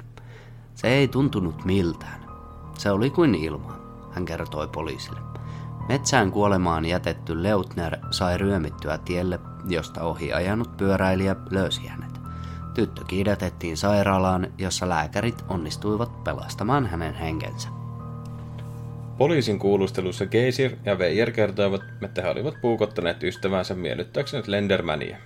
Se 0.75 0.87
ei 0.87 1.07
tuntunut 1.07 1.65
miltään. 1.65 2.25
Se 2.77 2.91
oli 2.91 3.09
kuin 3.09 3.35
ilma 3.35 3.81
hän 4.11 4.25
kertoi 4.25 4.67
poliisille. 4.67 5.30
Metsään 5.91 6.31
kuolemaan 6.31 6.85
jätetty 6.85 7.43
Leutner 7.43 7.97
sai 8.11 8.37
ryömittyä 8.37 8.97
tielle 8.97 9.39
josta 9.69 10.03
ohi 10.03 10.33
ajanut 10.33 10.77
pyöräilijä 10.77 11.35
löysi 11.49 11.87
hänet. 11.87 12.11
Tyttö 12.73 13.01
kiidätettiin 13.07 13.77
sairaalaan, 13.77 14.53
jossa 14.57 14.89
lääkärit 14.89 15.45
onnistuivat 15.49 16.23
pelastamaan 16.23 16.85
hänen 16.85 17.13
henkensä. 17.13 17.69
Poliisin 19.17 19.59
kuulustelussa 19.59 20.25
Geisir 20.25 20.75
ja 20.85 20.97
Veijer 20.97 21.31
kertoivat, 21.31 21.81
että 22.01 22.21
he 22.21 22.29
olivat 22.29 22.61
puukottaneet 22.61 23.23
ystävänsä 23.23 23.75
miellyttääkseen 23.75 24.43
Slendermania. 24.43 25.17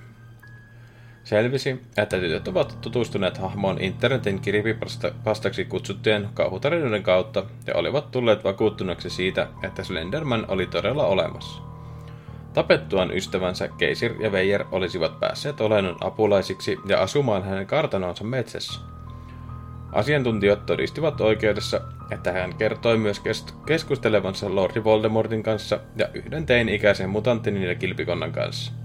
Selvisi, 1.26 1.82
että 1.98 2.20
tytöt 2.20 2.48
ovat 2.48 2.78
tutustuneet 2.82 3.38
hahmoon 3.38 3.82
internetin 3.82 4.42
kiripipastaksi 4.42 5.66
kutsuttujen 5.66 6.30
kauhutarinoiden 6.34 7.04
kautta 7.04 7.44
ja 7.68 7.76
olivat 7.76 8.12
tulleet 8.12 8.44
vakuuttuneeksi 8.44 9.10
siitä, 9.10 9.48
että 9.64 9.84
Slenderman 9.84 10.46
oli 10.48 10.66
todella 10.66 11.06
olemassa. 11.06 11.62
Tapettuaan 12.54 13.12
ystävänsä 13.12 13.68
Keisir 13.68 14.22
ja 14.22 14.32
Veijer 14.32 14.66
olisivat 14.72 15.20
päässeet 15.20 15.62
olennon 15.62 15.98
apulaisiksi 16.02 16.80
ja 16.88 17.02
asumaan 17.02 17.44
hänen 17.44 17.68
kartanonsa 17.68 18.24
metsässä. 18.24 18.80
Asiantuntijat 19.92 20.66
todistivat 20.66 21.22
oikeudessa, 21.22 21.82
että 22.12 22.32
hän 22.32 22.56
kertoi 22.56 22.98
myös 22.98 23.22
keskustelevansa 23.66 24.56
Lordi 24.56 24.84
Voldemortin 24.84 25.44
kanssa 25.44 25.80
ja 25.96 26.08
yhden 26.14 26.46
tein-ikäisen 26.46 27.10
mutantin 27.10 27.64
ja 27.64 27.76
kilpikonnan 27.76 28.32
kanssa. 28.32 28.85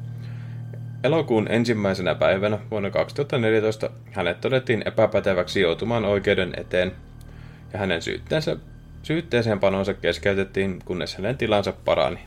Elokuun 1.04 1.46
ensimmäisenä 1.50 2.14
päivänä 2.14 2.58
vuonna 2.70 2.90
2014 2.90 3.90
hänet 4.12 4.40
todettiin 4.40 4.82
epäpäteväksi 4.86 5.60
joutumaan 5.60 6.04
oikeuden 6.04 6.52
eteen, 6.56 6.92
ja 7.72 7.78
hänen 7.78 8.02
syytteensä, 8.02 8.56
syytteeseen 9.02 9.60
panonsa 9.60 9.94
keskeytettiin, 9.94 10.78
kunnes 10.84 11.16
hänen 11.16 11.36
tilansa 11.36 11.72
parani. 11.84 12.18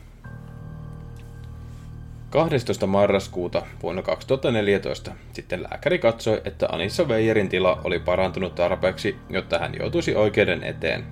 12. 2.30 2.86
marraskuuta 2.86 3.62
vuonna 3.82 4.02
2014 4.02 5.12
sitten 5.32 5.62
lääkäri 5.62 5.98
katsoi, 5.98 6.42
että 6.44 6.68
Anissa 6.72 7.08
Veijerin 7.08 7.48
tila 7.48 7.80
oli 7.84 7.98
parantunut 7.98 8.54
tarpeeksi, 8.54 9.16
jotta 9.30 9.58
hän 9.58 9.72
joutuisi 9.78 10.16
oikeuden 10.16 10.64
eteen. 10.64 11.04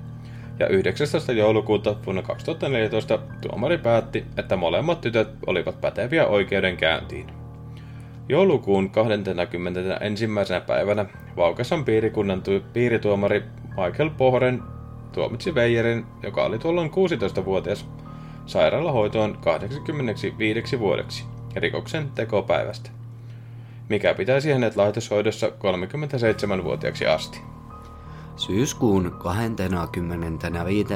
Ja 0.58 0.66
19. 0.66 1.32
joulukuuta 1.32 1.96
vuonna 2.06 2.22
2014 2.22 3.18
tuomari 3.40 3.78
päätti, 3.78 4.24
että 4.36 4.56
molemmat 4.56 5.00
tytöt 5.00 5.28
olivat 5.46 5.80
päteviä 5.80 6.26
oikeudenkäyntiin. 6.26 7.41
Joulukuun 8.28 8.90
21. 8.90 10.26
päivänä 10.66 11.06
Vaukesan 11.36 11.84
piirikunnan 11.84 12.42
tu- 12.42 12.62
piirituomari 12.72 13.42
Michael 13.68 14.10
Pohren 14.10 14.62
tuomitsi 15.12 15.54
Veijerin, 15.54 16.06
joka 16.22 16.44
oli 16.44 16.58
tuolloin 16.58 16.90
16-vuotias, 16.90 17.88
sairaalahoitoon 18.46 19.38
85 19.40 20.78
vuodeksi 20.78 21.24
rikoksen 21.56 22.10
tekopäivästä, 22.14 22.90
mikä 23.88 24.14
pitäisi 24.14 24.52
hänet 24.52 24.76
laitoshoidossa 24.76 25.46
37-vuotiaaksi 25.46 27.06
asti. 27.06 27.51
Syyskuun 28.36 29.16
25. 29.18 30.94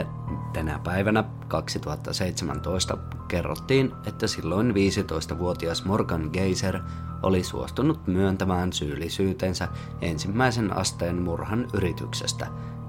päivänä 0.85 1.25
2017 1.49 2.99
kerrottiin, 3.28 3.93
että 4.07 4.26
silloin 4.26 4.71
15-vuotias 4.71 5.85
Morgan 5.85 6.31
Geiser 6.33 6.81
oli 7.23 7.45
suostunut 7.45 8.07
myöntämään 8.07 8.73
syyllisyytensä 8.73 9.69
ensimmäisen 10.00 10.76
asteen 10.76 11.23
murhan 11.23 11.69
yrityksestä 11.75 12.47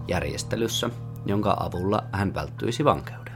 järjestelyssä, 0.08 0.90
jonka 1.26 1.58
avulla 1.60 2.04
hän 2.12 2.34
välttyisi 2.34 2.86
vankeudelta. 2.86 3.28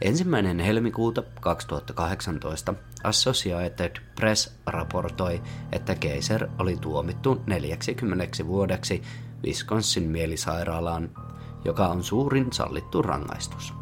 Ensimmäinen 0.00 0.58
helmikuuta 0.58 1.22
2018 1.40 2.74
Associated 3.04 3.96
Press 4.14 4.58
raportoi, 4.66 5.42
että 5.72 5.94
Keiser 5.94 6.48
oli 6.58 6.76
tuomittu 6.76 7.42
40 7.46 8.46
vuodeksi 8.46 9.02
Wisconsin 9.44 10.10
mielisairaalaan, 10.10 11.10
joka 11.64 11.88
on 11.88 12.02
suurin 12.04 12.52
sallittu 12.52 13.02
rangaistus. 13.02 13.74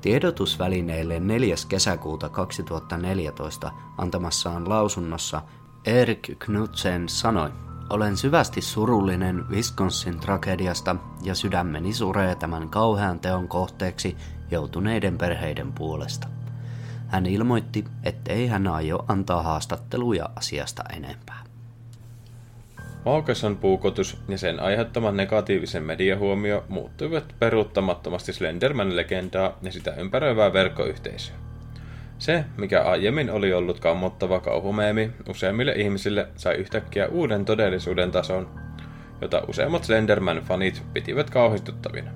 Tiedotusvälineille 0.00 1.20
4. 1.20 1.54
kesäkuuta 1.68 2.28
2014 2.28 3.72
antamassaan 3.98 4.68
lausunnossa 4.68 5.42
Erik 5.86 6.38
Knudsen 6.38 7.08
sanoi, 7.08 7.50
olen 7.90 8.16
syvästi 8.16 8.60
surullinen 8.60 9.48
Wisconsin 9.48 10.20
tragediasta 10.20 10.96
ja 11.22 11.34
sydämeni 11.34 11.92
suree 11.92 12.34
tämän 12.34 12.68
kauhean 12.68 13.20
teon 13.20 13.48
kohteeksi 13.48 14.16
joutuneiden 14.50 15.18
perheiden 15.18 15.72
puolesta. 15.72 16.28
Hän 17.08 17.26
ilmoitti, 17.26 17.84
ettei 18.02 18.46
hän 18.46 18.66
aio 18.66 19.04
antaa 19.08 19.42
haastatteluja 19.42 20.28
asiasta 20.36 20.82
enempää. 20.92 21.51
Maukasan 23.04 23.56
puukotus 23.56 24.18
ja 24.28 24.38
sen 24.38 24.60
aiheuttama 24.60 25.12
negatiivisen 25.12 25.82
mediahuomio 25.82 26.64
muuttuivat 26.68 27.34
peruuttamattomasti 27.38 28.32
Slenderman-legendaa 28.32 29.58
ja 29.62 29.72
sitä 29.72 29.94
ympäröivää 29.94 30.52
verkkoyhteisöä. 30.52 31.34
Se, 32.18 32.44
mikä 32.56 32.82
aiemmin 32.82 33.30
oli 33.30 33.52
ollut 33.52 33.80
kammottava 33.80 34.40
kauhumeemi 34.40 35.10
useimmille 35.28 35.72
ihmisille, 35.72 36.28
sai 36.36 36.54
yhtäkkiä 36.54 37.08
uuden 37.08 37.44
todellisuuden 37.44 38.10
tason, 38.10 38.48
jota 39.20 39.42
useimmat 39.48 39.82
Slenderman-fanit 39.82 40.82
pitivät 40.92 41.30
kauhistuttavina. 41.30 42.10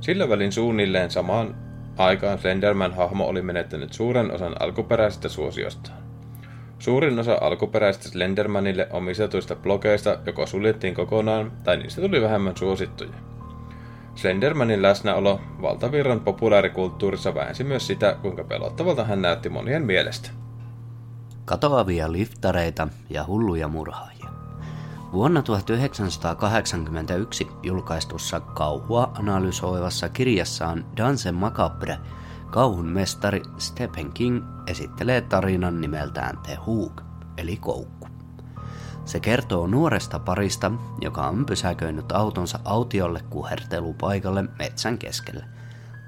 Sillä 0.00 0.28
välin 0.28 0.52
suunnilleen 0.52 1.10
samaan 1.10 1.54
aikaan 1.96 2.38
Slenderman-hahmo 2.38 3.24
oli 3.24 3.42
menettänyt 3.42 3.92
suuren 3.92 4.30
osan 4.30 4.62
alkuperäisestä 4.62 5.28
suosiostaan. 5.28 5.97
Suurin 6.78 7.18
osa 7.18 7.38
alkuperäisistä 7.40 8.08
Slendermanille 8.08 8.88
omistetuista 8.90 9.56
blogeista 9.56 10.18
joko 10.26 10.46
suljettiin 10.46 10.94
kokonaan 10.94 11.52
tai 11.64 11.76
niistä 11.76 12.00
tuli 12.00 12.22
vähemmän 12.22 12.56
suosittuja. 12.56 13.14
Slendermanin 14.14 14.82
läsnäolo 14.82 15.40
valtavirran 15.62 16.20
populaarikulttuurissa 16.20 17.34
vähensi 17.34 17.64
myös 17.64 17.86
sitä, 17.86 18.16
kuinka 18.22 18.44
pelottavalta 18.44 19.04
hän 19.04 19.22
näytti 19.22 19.48
monien 19.48 19.82
mielestä. 19.82 20.30
Katoavia 21.44 22.12
liftareita 22.12 22.88
ja 23.10 23.26
hulluja 23.26 23.68
murhaajia. 23.68 24.28
Vuonna 25.12 25.42
1981 25.42 27.46
julkaistussa 27.62 28.40
kauhua 28.40 29.12
analysoivassa 29.18 30.08
kirjassaan 30.08 30.84
Danse 30.96 31.32
Macabre 31.32 31.98
kauhun 32.50 32.86
mestari 32.86 33.42
Stephen 33.58 34.12
King 34.12 34.44
esittelee 34.66 35.20
tarinan 35.20 35.80
nimeltään 35.80 36.38
The 36.42 36.58
Hook, 36.66 37.02
eli 37.36 37.56
koukku. 37.56 38.08
Se 39.04 39.20
kertoo 39.20 39.66
nuoresta 39.66 40.18
parista, 40.18 40.72
joka 41.00 41.26
on 41.26 41.46
pysäköinyt 41.46 42.12
autonsa 42.12 42.58
autiolle 42.64 43.20
kuhertelupaikalle 43.30 44.44
metsän 44.58 44.98
keskelle. 44.98 45.44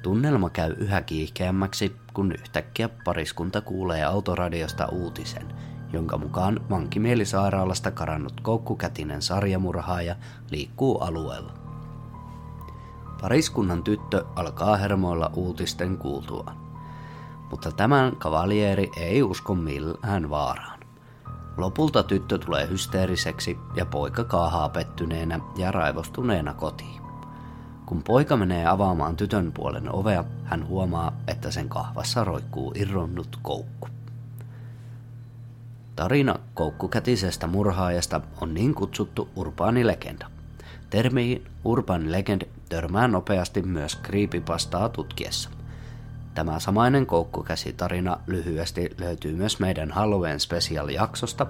Tunnelma 0.03 0.50
käy 0.50 0.74
yhä 0.79 1.03
kiihkeämmäksi, 1.03 1.96
kun 2.14 2.33
yhtäkkiä 2.33 2.88
pariskunta 3.05 3.61
kuulee 3.61 4.05
autoradiosta 4.05 4.87
uutisen– 4.87 5.46
jonka 5.92 6.18
mukaan 6.18 6.61
vankimielisairaalasta 6.70 7.90
karannut 7.90 8.40
koukkukätinen 8.40 9.22
sarjamurhaaja 9.22 10.16
liikkuu 10.50 10.98
alueella. 10.98 11.60
Pariskunnan 13.20 13.83
tyttö 13.83 14.24
alkaa 14.37 14.76
hermoilla 14.76 15.30
uutisten 15.35 15.98
kuultuaan. 15.98 16.56
Mutta 17.50 17.72
tämän 17.72 18.16
kavalieri 18.16 18.90
ei 18.96 19.22
usko 19.22 19.54
millään 19.54 20.30
vaaraan. 20.30 20.80
Lopulta 21.56 22.02
tyttö 22.02 22.38
tulee 22.38 22.68
hysteeriseksi 22.68 23.59
ja 23.74 23.87
poika 23.87 24.24
kaahaa 24.24 24.68
pettyneenä 24.68 25.40
ja 25.56 25.72
raivostuneena 25.72 26.54
kotiin. 26.54 27.00
Kun 27.87 28.02
poika 28.02 28.37
menee 28.37 28.66
avaamaan 28.66 29.16
tytön 29.16 29.52
puolen 29.52 29.94
ovea, 29.94 30.24
hän 30.44 30.66
huomaa, 30.66 31.12
että 31.26 31.50
sen 31.50 31.68
kahvassa 31.68 32.24
roikkuu 32.24 32.72
irronnut 32.74 33.38
koukku. 33.42 33.88
Tarina 35.96 36.37
koukkukätisestä 36.54 37.46
murhaajasta 37.46 38.20
on 38.40 38.54
niin 38.54 38.74
kutsuttu 38.74 39.28
urbaani 39.37 39.87
legenda. 39.87 40.30
Termiin 40.90 41.46
urban 41.64 42.12
legend 42.12 42.42
törmää 42.70 43.09
nopeasti 43.09 43.62
myös 43.62 43.98
creepypastaa 44.02 44.88
tutkiessa. 44.88 45.50
Tämä 46.35 46.61
samainen 46.61 47.06
koukkukäsitarina 47.06 48.16
lyhyesti 48.26 48.90
löytyy 49.00 49.35
myös 49.35 49.61
meidän 49.61 49.90
Halloween 49.90 50.40
special-jaksosta, 50.40 51.46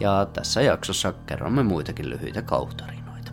ja 0.00 0.26
tässä 0.32 0.62
jaksossa 0.62 1.14
kerromme 1.26 1.62
muitakin 1.62 2.10
lyhyitä 2.10 2.42
kauhutarinoita. 2.42 3.32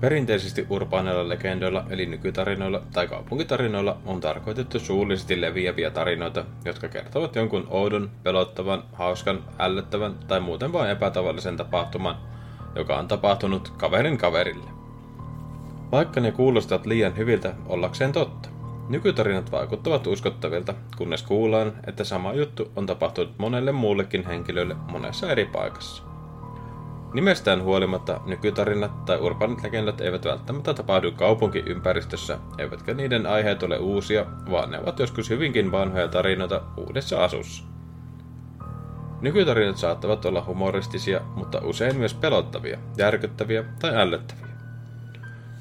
Perinteisesti 0.00 0.66
urbaaneilla 0.70 1.28
legendoilla 1.28 1.84
eli 1.90 2.06
nykytarinoilla 2.06 2.82
tai 2.92 3.08
kaupunkitarinoilla 3.08 4.00
on 4.06 4.20
tarkoitettu 4.20 4.78
suullisesti 4.80 5.40
leviäviä 5.40 5.90
tarinoita, 5.90 6.44
jotka 6.64 6.88
kertovat 6.88 7.36
jonkun 7.36 7.66
oudon, 7.70 8.10
pelottavan, 8.22 8.84
hauskan, 8.92 9.44
ällöttävän 9.58 10.14
tai 10.28 10.40
muuten 10.40 10.72
vain 10.72 10.90
epätavallisen 10.90 11.56
tapahtuman, 11.56 12.16
joka 12.74 12.98
on 12.98 13.08
tapahtunut 13.08 13.68
kaverin 13.68 14.18
kaverille. 14.18 14.79
Vaikka 15.92 16.20
ne 16.20 16.32
kuulostavat 16.32 16.86
liian 16.86 17.16
hyviltä 17.16 17.54
ollakseen 17.66 18.12
totta. 18.12 18.48
Nykytarinat 18.88 19.52
vaikuttavat 19.52 20.06
uskottavilta, 20.06 20.74
kunnes 20.96 21.22
kuullaan, 21.22 21.72
että 21.86 22.04
sama 22.04 22.32
juttu 22.32 22.72
on 22.76 22.86
tapahtunut 22.86 23.38
monelle 23.38 23.72
muullekin 23.72 24.26
henkilölle 24.26 24.76
monessa 24.90 25.30
eri 25.32 25.46
paikassa. 25.46 26.02
Nimestään 27.14 27.62
huolimatta 27.62 28.20
nykytarinat 28.26 29.04
tai 29.04 29.18
urbanit 29.18 29.62
legendat 29.62 30.00
eivät 30.00 30.24
välttämättä 30.24 30.74
tapahdu 30.74 31.12
kaupunkiympäristössä, 31.12 32.38
eivätkä 32.58 32.94
niiden 32.94 33.26
aiheet 33.26 33.62
ole 33.62 33.78
uusia, 33.78 34.26
vaan 34.50 34.70
ne 34.70 34.78
ovat 34.80 34.98
joskus 34.98 35.30
hyvinkin 35.30 35.72
vanhoja 35.72 36.08
tarinoita 36.08 36.62
uudessa 36.76 37.24
asussa. 37.24 37.64
Nykytarinat 39.20 39.76
saattavat 39.76 40.24
olla 40.24 40.44
humoristisia, 40.44 41.20
mutta 41.34 41.60
usein 41.64 41.96
myös 41.96 42.14
pelottavia, 42.14 42.78
järkyttäviä 42.96 43.64
tai 43.80 43.96
ällöttäviä. 43.96 44.49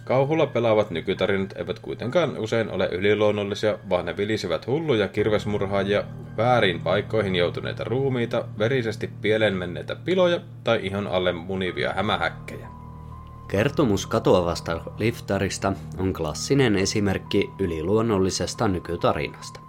Kauhulla 0.10 0.48
pelaavat 0.48 0.92
nykytarinat 0.92 1.54
eivät 1.58 1.80
kuitenkaan 1.80 2.38
usein 2.38 2.72
ole 2.72 2.90
yliluonnollisia, 2.92 3.78
vaan 3.90 4.06
ne 4.06 4.18
vilisivät 4.18 4.68
hulluja 4.68 5.08
kirvesmurhaajia, 5.08 6.04
väärin 6.38 6.80
paikkoihin 6.82 7.36
joutuneita 7.36 7.84
ruumiita, 7.84 8.46
verisesti 8.60 9.10
pieleen 9.22 9.54
menneitä 9.54 9.96
piloja 9.96 10.40
tai 10.64 10.80
ihon 10.84 11.08
alle 11.08 11.32
munivia 11.32 11.94
hämähäkkejä. 11.94 12.68
Kertomus 13.48 14.08
katoavasta 14.08 14.82
liftarista 14.98 15.74
on 15.98 16.14
klassinen 16.14 16.76
esimerkki 16.76 17.50
yliluonnollisesta 17.60 18.68
nykytarinasta. 18.68 19.60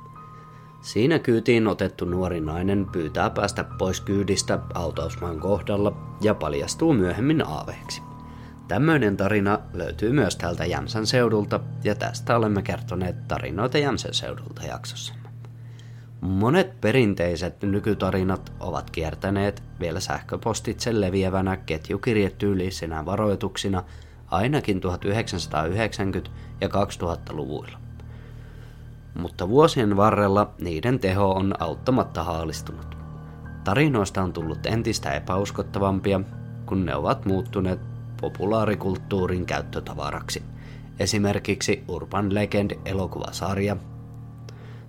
Siinä 0.80 1.18
kyytiin 1.18 1.66
otettu 1.66 2.04
nuori 2.04 2.40
nainen 2.40 2.86
pyytää 2.92 3.30
päästä 3.30 3.64
pois 3.78 4.00
kyydistä 4.00 4.58
autausmaan 4.74 5.40
kohdalla 5.40 5.92
ja 6.20 6.34
paljastuu 6.34 6.92
myöhemmin 6.92 7.46
aaveeksi. 7.46 8.09
Tämmöinen 8.70 9.16
tarina 9.16 9.58
löytyy 9.72 10.12
myös 10.12 10.36
täältä 10.36 10.64
Jämsän 10.64 11.06
seudulta 11.06 11.60
ja 11.84 11.94
tästä 11.94 12.36
olemme 12.36 12.62
kertoneet 12.62 13.28
tarinoita 13.28 13.78
Jämsän 13.78 14.14
seudulta 14.14 14.62
jaksossa. 14.62 15.14
Monet 16.20 16.80
perinteiset 16.80 17.62
nykytarinat 17.62 18.52
ovat 18.60 18.90
kiertäneet 18.90 19.62
vielä 19.80 20.00
sähköpostitse 20.00 21.00
leviävänä 21.00 21.56
ketjukirjetyylisinä 21.56 23.06
varoituksina 23.06 23.84
ainakin 24.26 24.80
1990- 26.26 26.30
ja 26.60 26.68
2000-luvuilla. 26.68 27.78
Mutta 29.14 29.48
vuosien 29.48 29.96
varrella 29.96 30.54
niiden 30.60 30.98
teho 30.98 31.30
on 31.30 31.54
auttamatta 31.58 32.24
haalistunut. 32.24 32.96
Tarinoista 33.64 34.22
on 34.22 34.32
tullut 34.32 34.66
entistä 34.66 35.12
epäuskottavampia, 35.12 36.20
kun 36.66 36.86
ne 36.86 36.94
ovat 36.94 37.24
muuttuneet 37.24 37.89
populaarikulttuurin 38.20 39.46
käyttötavaraksi, 39.46 40.42
esimerkiksi 40.98 41.84
Urban 41.88 42.34
Legend-elokuvasarja 42.34 43.76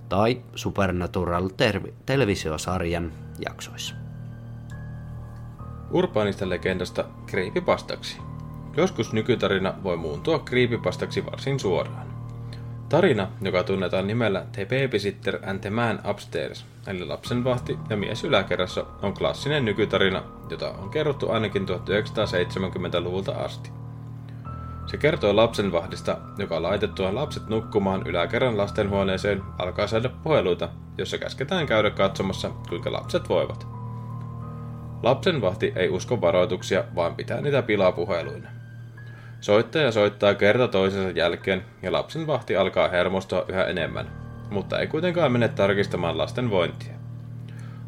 tai 0.09 0.41
Supernatural 0.55 1.49
televisiosarjan 2.05 3.11
jaksoissa. 3.45 3.95
Urbaanista 5.91 6.49
legendasta 6.49 7.05
creepypastaksi. 7.27 8.17
Joskus 8.77 9.13
nykytarina 9.13 9.73
voi 9.83 9.97
muuntua 9.97 10.39
creepypastaksi 10.39 11.25
varsin 11.25 11.59
suoraan. 11.59 12.10
Tarina, 12.91 13.27
joka 13.41 13.63
tunnetaan 13.63 14.07
nimellä 14.07 14.45
The 14.51 14.65
Babysitter 14.65 15.39
and 15.49 15.59
the 15.59 15.69
Man 15.69 15.99
Upstairs, 16.09 16.65
eli 16.87 17.05
lapsenvahti 17.05 17.77
ja 17.89 17.97
mies 17.97 18.23
yläkerrassa, 18.23 18.85
on 19.01 19.13
klassinen 19.13 19.65
nykytarina, 19.65 20.23
jota 20.49 20.69
on 20.71 20.89
kerrottu 20.89 21.31
ainakin 21.31 21.65
1970-luvulta 21.65 23.31
asti. 23.31 23.71
Se 24.85 24.97
kertoo 24.97 25.35
lapsenvahdista, 25.35 26.17
joka 26.37 26.61
laitettua 26.61 27.15
lapset 27.15 27.47
nukkumaan 27.47 28.07
yläkerran 28.07 28.57
lastenhuoneeseen 28.57 29.41
alkaa 29.59 29.87
saada 29.87 30.09
puheluita, 30.09 30.69
jossa 30.97 31.17
käsketään 31.17 31.67
käydä 31.67 31.89
katsomassa, 31.89 32.49
kuinka 32.69 32.91
lapset 32.91 33.29
voivat. 33.29 33.67
Lapsenvahti 35.03 35.73
ei 35.75 35.89
usko 35.89 36.21
varoituksia, 36.21 36.83
vaan 36.95 37.15
pitää 37.15 37.41
niitä 37.41 37.61
pilapuheluina. 37.61 38.60
Soittaja 39.41 39.91
soittaa 39.91 40.33
kerta 40.33 40.67
toisensa 40.67 41.09
jälkeen 41.09 41.65
ja 41.81 41.91
lapsen 41.91 42.27
vahti 42.27 42.55
alkaa 42.55 42.87
hermostua 42.87 43.45
yhä 43.47 43.63
enemmän, 43.63 44.11
mutta 44.49 44.79
ei 44.79 44.87
kuitenkaan 44.87 45.31
mene 45.31 45.47
tarkistamaan 45.47 46.17
lasten 46.17 46.49
vointia. 46.49 46.93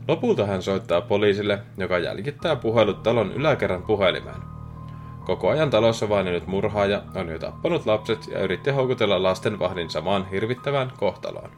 Lopulta 0.08 0.46
hän 0.46 0.62
soittaa 0.62 1.02
poliisille, 1.02 1.60
joka 1.78 2.00
jäljittää 2.00 2.56
puhelut 2.56 3.04
talon 3.04 3.32
yläkerran 3.32 3.84
puhelimeen. 3.84 4.42
Koko 5.26 5.50
ajan 5.50 5.70
talossa 5.70 6.24
nyt 6.24 6.48
murhaaja 6.48 7.02
on 7.16 7.30
jo 7.30 7.40
tappanut 7.40 7.86
lapset 7.86 8.28
ja 8.28 8.40
yritti 8.40 8.72
houkutella 8.72 9.24
lastenvahdin 9.24 9.90
samaan 9.90 10.30
hirvittävään 10.30 10.92
kohtaloon. 10.98 11.52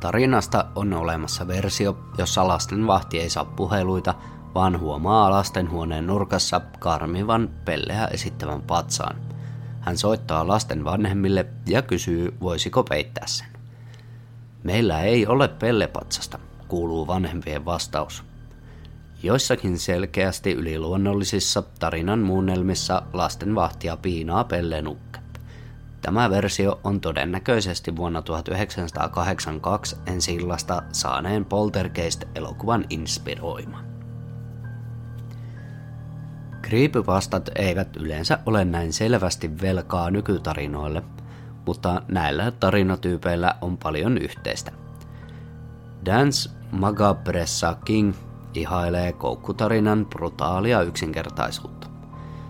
Tarinasta 0.00 0.64
on 0.74 0.92
olemassa 0.92 1.48
versio, 1.48 1.96
jossa 2.18 2.48
lastenvahti 2.48 3.20
ei 3.20 3.30
saa 3.30 3.44
puheluita, 3.44 4.14
vaan 4.54 4.80
huomaa 4.80 5.30
lastenhuoneen 5.30 6.06
nurkassa 6.06 6.60
karmivan 6.78 7.50
pelleä 7.64 8.06
esittävän 8.06 8.62
patsaan. 8.62 9.16
Hän 9.80 9.98
soittaa 9.98 10.48
lasten 10.48 10.84
vanhemmille 10.84 11.46
ja 11.66 11.82
kysyy, 11.82 12.34
voisiko 12.40 12.82
peittää 12.82 13.26
sen. 13.26 13.46
Meillä 14.62 15.02
ei 15.02 15.26
ole 15.26 15.48
pellepatsasta, 15.48 16.38
kuuluu 16.68 17.06
vanhempien 17.06 17.64
vastaus. 17.64 18.24
Joissakin 19.22 19.78
selkeästi 19.78 20.52
yliluonnollisissa 20.52 21.62
tarinan 21.78 22.18
muunnelmissa 22.18 23.02
lastenvahtia 23.12 23.96
piinaa 23.96 24.44
pellenukke. 24.44 25.18
Tämä 26.02 26.30
versio 26.30 26.80
on 26.84 27.00
todennäköisesti 27.00 27.96
vuonna 27.96 28.22
1982 28.22 29.96
ensi 30.06 30.38
saaneen 30.92 31.44
Poltergeist-elokuvan 31.44 32.84
inspiroima. 32.90 33.91
Creepypastat 36.62 37.50
eivät 37.54 37.96
yleensä 37.96 38.38
ole 38.46 38.64
näin 38.64 38.92
selvästi 38.92 39.60
velkaa 39.62 40.10
nykytarinoille, 40.10 41.02
mutta 41.66 42.02
näillä 42.08 42.50
tarinatyypeillä 42.50 43.54
on 43.60 43.78
paljon 43.78 44.18
yhteistä. 44.18 44.72
Dance 46.06 46.50
Magabressa 46.72 47.76
King 47.84 48.12
ihailee 48.54 49.12
koukkutarinan 49.12 50.06
brutaalia 50.06 50.82
yksinkertaisuutta. 50.82 51.86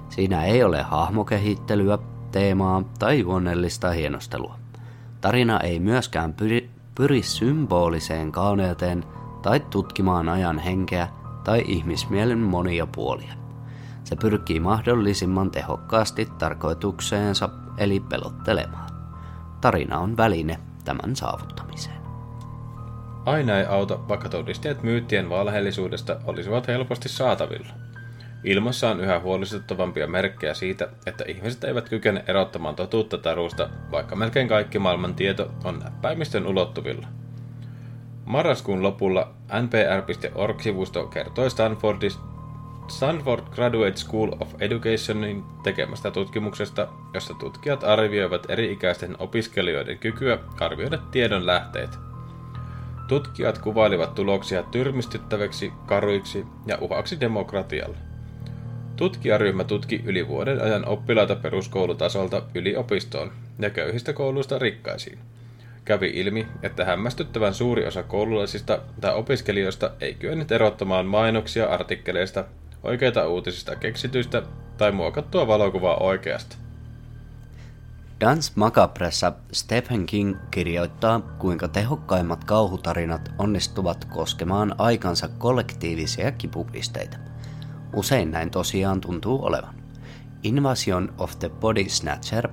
Siinä 0.09 0.45
ei 0.45 0.65
ole 0.65 0.83
hahmokehittelyä, 0.83 1.99
teemaa 2.33 2.83
tai 2.99 3.21
juonellista 3.21 3.91
hienostelua. 3.91 4.59
Tarina 5.21 5.61
ei 5.61 5.81
myöskään 5.81 6.33
pyri, 6.33 6.71
pyri 6.95 7.23
symboliseen 7.23 8.33
kauneuteen 8.33 9.05
tai 9.43 9.61
tutkimaan 9.61 10.29
ajan 10.29 10.59
henkeä 10.59 11.09
tai 11.45 11.65
ihmismielen 11.67 12.39
monia 12.39 12.87
puolia. 12.87 13.42
Se 14.13 14.17
pyrkii 14.17 14.61
mahdollisimman 14.61 15.51
tehokkaasti 15.51 16.29
tarkoitukseensa 16.39 17.49
eli 17.79 18.01
pelottelemaan. 18.01 18.91
Tarina 19.61 19.99
on 19.99 20.17
väline 20.17 20.59
tämän 20.85 21.17
saavuttamiseen. 21.17 21.97
Aina 23.25 23.59
ei 23.59 23.67
auta, 23.67 24.09
vaikka 24.09 24.29
todisteet 24.29 24.83
myyttien 24.83 25.29
valheellisuudesta 25.29 26.17
olisivat 26.25 26.69
helposti 26.69 27.09
saatavilla. 27.09 27.73
Ilmassa 28.45 28.91
on 28.91 29.01
yhä 29.01 29.21
huolestuttavampia 29.21 30.07
merkkejä 30.07 30.55
siitä, 30.55 30.89
että 31.07 31.25
ihmiset 31.29 31.65
eivät 31.65 31.89
kykene 31.89 32.25
erottamaan 32.27 32.75
totuutta 32.75 33.19
tarusta, 33.19 33.71
vaikka 33.91 34.17
melkein 34.17 34.49
kaikki 34.49 34.79
maailman 34.79 35.15
tieto 35.15 35.51
on 35.65 35.79
näppäimistön 35.79 36.47
ulottuvilla. 36.47 37.07
Marraskuun 38.25 38.83
lopulla 38.83 39.35
npr.org-sivusto 39.63 41.07
kertoi 41.07 41.51
Stanfordista 41.51 42.32
Stanford 42.93 43.45
Graduate 43.55 43.97
School 43.97 44.33
of 44.41 44.55
Educationin 44.61 45.45
tekemästä 45.63 46.11
tutkimuksesta, 46.11 46.89
jossa 47.15 47.35
tutkijat 47.35 47.85
arvioivat 47.85 48.51
eri-ikäisten 48.51 49.17
opiskelijoiden 49.19 49.99
kykyä 49.99 50.39
arvioida 50.61 50.99
tiedon 50.99 51.47
lähteet. 51.47 51.91
Tutkijat 53.09 53.59
kuvailivat 53.59 54.15
tuloksia 54.15 54.63
tyrmistyttäväksi, 54.63 55.73
karuiksi 55.87 56.47
ja 56.67 56.79
uhaksi 56.81 57.21
demokratialle. 57.21 57.97
Tutkijaryhmä 58.97 59.65
tutki 59.65 60.03
yli 60.05 60.29
vuoden 60.29 60.63
ajan 60.63 60.89
oppilaita 60.89 61.37
peruskoulutasolta 61.37 62.43
yliopistoon 62.55 63.33
ja 63.59 63.71
köyhistä 63.71 64.13
kouluista 64.13 64.59
rikkaisiin. 64.59 65.19
Kävi 65.85 66.11
ilmi, 66.15 66.47
että 66.63 66.85
hämmästyttävän 66.85 67.55
suuri 67.55 67.87
osa 67.87 68.03
koululaisista 68.03 68.79
tai 69.01 69.15
opiskelijoista 69.15 69.91
ei 70.01 70.15
kyennyt 70.15 70.53
erottamaan 70.53 71.07
mainoksia 71.07 71.67
artikkeleista 71.67 72.45
oikeita 72.83 73.29
uutisista 73.29 73.77
keksityistä 73.77 74.43
tai 74.79 74.93
muokattua 74.93 75.47
valokuvaa 75.47 75.97
oikeasta. 75.97 76.57
Dance 78.21 78.53
Macabressa 78.55 79.33
Stephen 79.53 80.07
King 80.07 80.37
kirjoittaa, 80.51 81.21
kuinka 81.21 81.69
tehokkaimmat 81.69 82.45
kauhutarinat 82.45 83.33
onnistuvat 83.39 84.05
koskemaan 84.05 84.75
aikansa 84.79 85.29
kollektiivisia 85.29 86.33
kipupisteitä. 86.33 87.19
Usein 87.95 88.31
näin 88.31 88.51
tosiaan 88.51 89.01
tuntuu 89.01 89.45
olevan. 89.45 89.75
Invasion 90.43 91.15
of 91.19 91.39
the 91.39 91.49
Body 91.49 91.89
Snatcher 91.89 92.49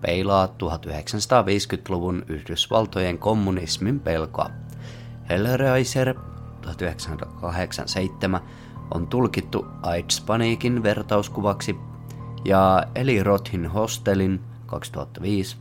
peilaa 0.00 0.46
1950-luvun 0.46 2.24
Yhdysvaltojen 2.28 3.18
kommunismin 3.18 4.00
pelkoa. 4.00 4.50
Hellraiser 5.28 6.14
1987 6.62 8.40
on 8.94 9.06
tulkittu 9.06 9.66
AIDS-paniikin 9.82 10.82
vertauskuvaksi 10.82 11.76
ja 12.44 12.82
Eli 12.94 13.22
Rothin 13.22 13.66
Hostelin 13.66 14.40
2005 14.66 15.56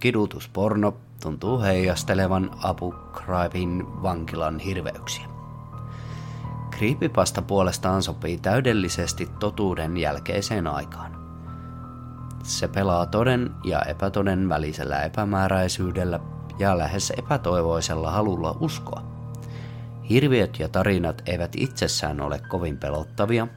kidutusporno 0.00 0.94
tuntuu 1.22 1.60
heijastelevan 1.60 2.50
Abu 2.62 2.94
Ghraibin 3.12 4.02
vankilan 4.02 4.58
hirveyksiä. 4.58 5.26
Creepypasta 6.76 7.42
puolestaan 7.42 8.02
sopii 8.02 8.38
täydellisesti 8.38 9.28
totuuden 9.38 9.96
jälkeiseen 9.96 10.66
aikaan. 10.66 11.20
Se 12.42 12.68
pelaa 12.68 13.06
toden 13.06 13.54
ja 13.64 13.82
epätoden 13.82 14.48
välisellä 14.48 15.02
epämääräisyydellä 15.02 16.20
ja 16.58 16.78
lähes 16.78 17.12
epätoivoisella 17.16 18.10
halulla 18.10 18.56
uskoa. 18.60 19.19
Hirviöt 20.10 20.58
ja 20.58 20.68
tarinat 20.68 21.22
eivät 21.26 21.52
itsessään 21.56 22.20
ole 22.20 22.40
kovin 22.48 22.78
pelottavia, 22.78 23.48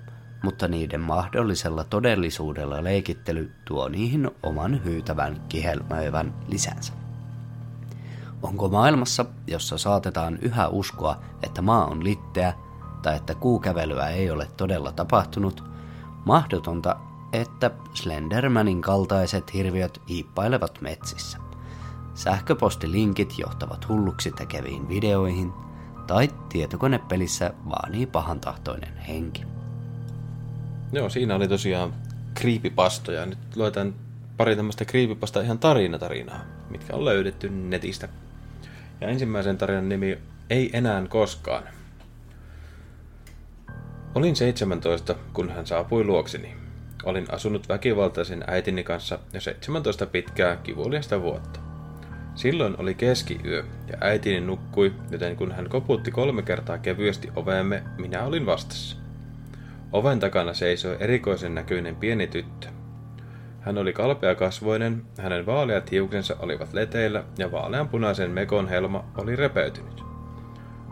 mutta 0.43 0.67
niiden 0.67 1.01
mahdollisella 1.01 1.83
todellisuudella 1.83 2.83
leikittely 2.83 3.51
tuo 3.65 3.89
niihin 3.89 4.31
oman 4.43 4.83
hyytävän 4.83 5.41
kihelmöivän 5.49 6.33
lisänsä. 6.47 6.93
Onko 8.41 8.69
maailmassa, 8.69 9.25
jossa 9.47 9.77
saatetaan 9.77 10.37
yhä 10.41 10.67
uskoa, 10.67 11.19
että 11.43 11.61
maa 11.61 11.85
on 11.85 12.03
litteä 12.03 12.53
tai 13.01 13.15
että 13.15 13.35
kuukävelyä 13.35 14.09
ei 14.09 14.31
ole 14.31 14.47
todella 14.57 14.91
tapahtunut, 14.91 15.63
mahdotonta, 16.25 16.95
että 17.33 17.71
Slendermanin 17.93 18.81
kaltaiset 18.81 19.53
hirviöt 19.53 20.01
hiippailevat 20.09 20.81
metsissä. 20.81 21.37
Sähköpostilinkit 22.13 23.39
johtavat 23.39 23.89
hulluksi 23.89 24.31
tekeviin 24.31 24.89
videoihin, 24.89 25.53
tai 26.07 26.29
tietokonepelissä 26.49 27.53
vaanii 27.69 28.05
pahantahtoinen 28.05 28.97
henki. 28.97 29.43
Joo, 30.91 31.09
siinä 31.09 31.35
oli 31.35 31.47
tosiaan 31.47 31.93
kriipipastoja. 32.33 33.25
Nyt 33.25 33.39
luetaan 33.55 33.93
pari 34.37 34.55
tämmöistä 34.55 34.85
kriipipasta 34.85 35.41
ihan 35.41 35.59
tarinatarinaa, 35.59 36.45
mitkä 36.69 36.95
on 36.95 37.05
löydetty 37.05 37.49
netistä. 37.49 38.09
Ja 39.01 39.07
ensimmäisen 39.07 39.57
tarinan 39.57 39.89
nimi 39.89 40.17
Ei 40.49 40.69
enää 40.73 41.03
koskaan. 41.09 41.63
Olin 44.15 44.35
17, 44.35 45.15
kun 45.33 45.49
hän 45.49 45.67
saapui 45.67 46.03
luokseni. 46.03 46.55
Olin 47.03 47.25
asunut 47.31 47.69
väkivaltaisen 47.69 48.43
äitini 48.47 48.83
kanssa 48.83 49.19
jo 49.33 49.41
17 49.41 50.05
pitkää 50.05 50.55
kivuliasta 50.55 51.21
vuotta. 51.21 51.62
Silloin 52.35 52.75
oli 52.77 52.93
keskiyö 52.93 53.63
ja 53.87 53.97
äitini 54.01 54.41
nukkui, 54.41 54.93
joten 55.11 55.35
kun 55.35 55.51
hän 55.51 55.69
koputti 55.69 56.11
kolme 56.11 56.41
kertaa 56.41 56.77
kevyesti 56.77 57.31
oveemme, 57.35 57.83
minä 57.97 58.23
olin 58.23 58.45
vastassa. 58.45 58.97
Oven 59.91 60.19
takana 60.19 60.53
seisoi 60.53 60.97
erikoisen 60.99 61.55
näköinen 61.55 61.95
pieni 61.95 62.27
tyttö. 62.27 62.67
Hän 63.61 63.77
oli 63.77 63.93
kalpeakasvoinen, 63.93 65.05
hänen 65.17 65.45
vaaleat 65.45 65.91
hiuksensa 65.91 66.35
olivat 66.39 66.73
leteillä 66.73 67.23
ja 67.37 67.51
vaaleanpunaisen 67.51 68.31
mekon 68.31 68.67
helma 68.67 69.05
oli 69.17 69.35
repeytynyt. 69.35 70.03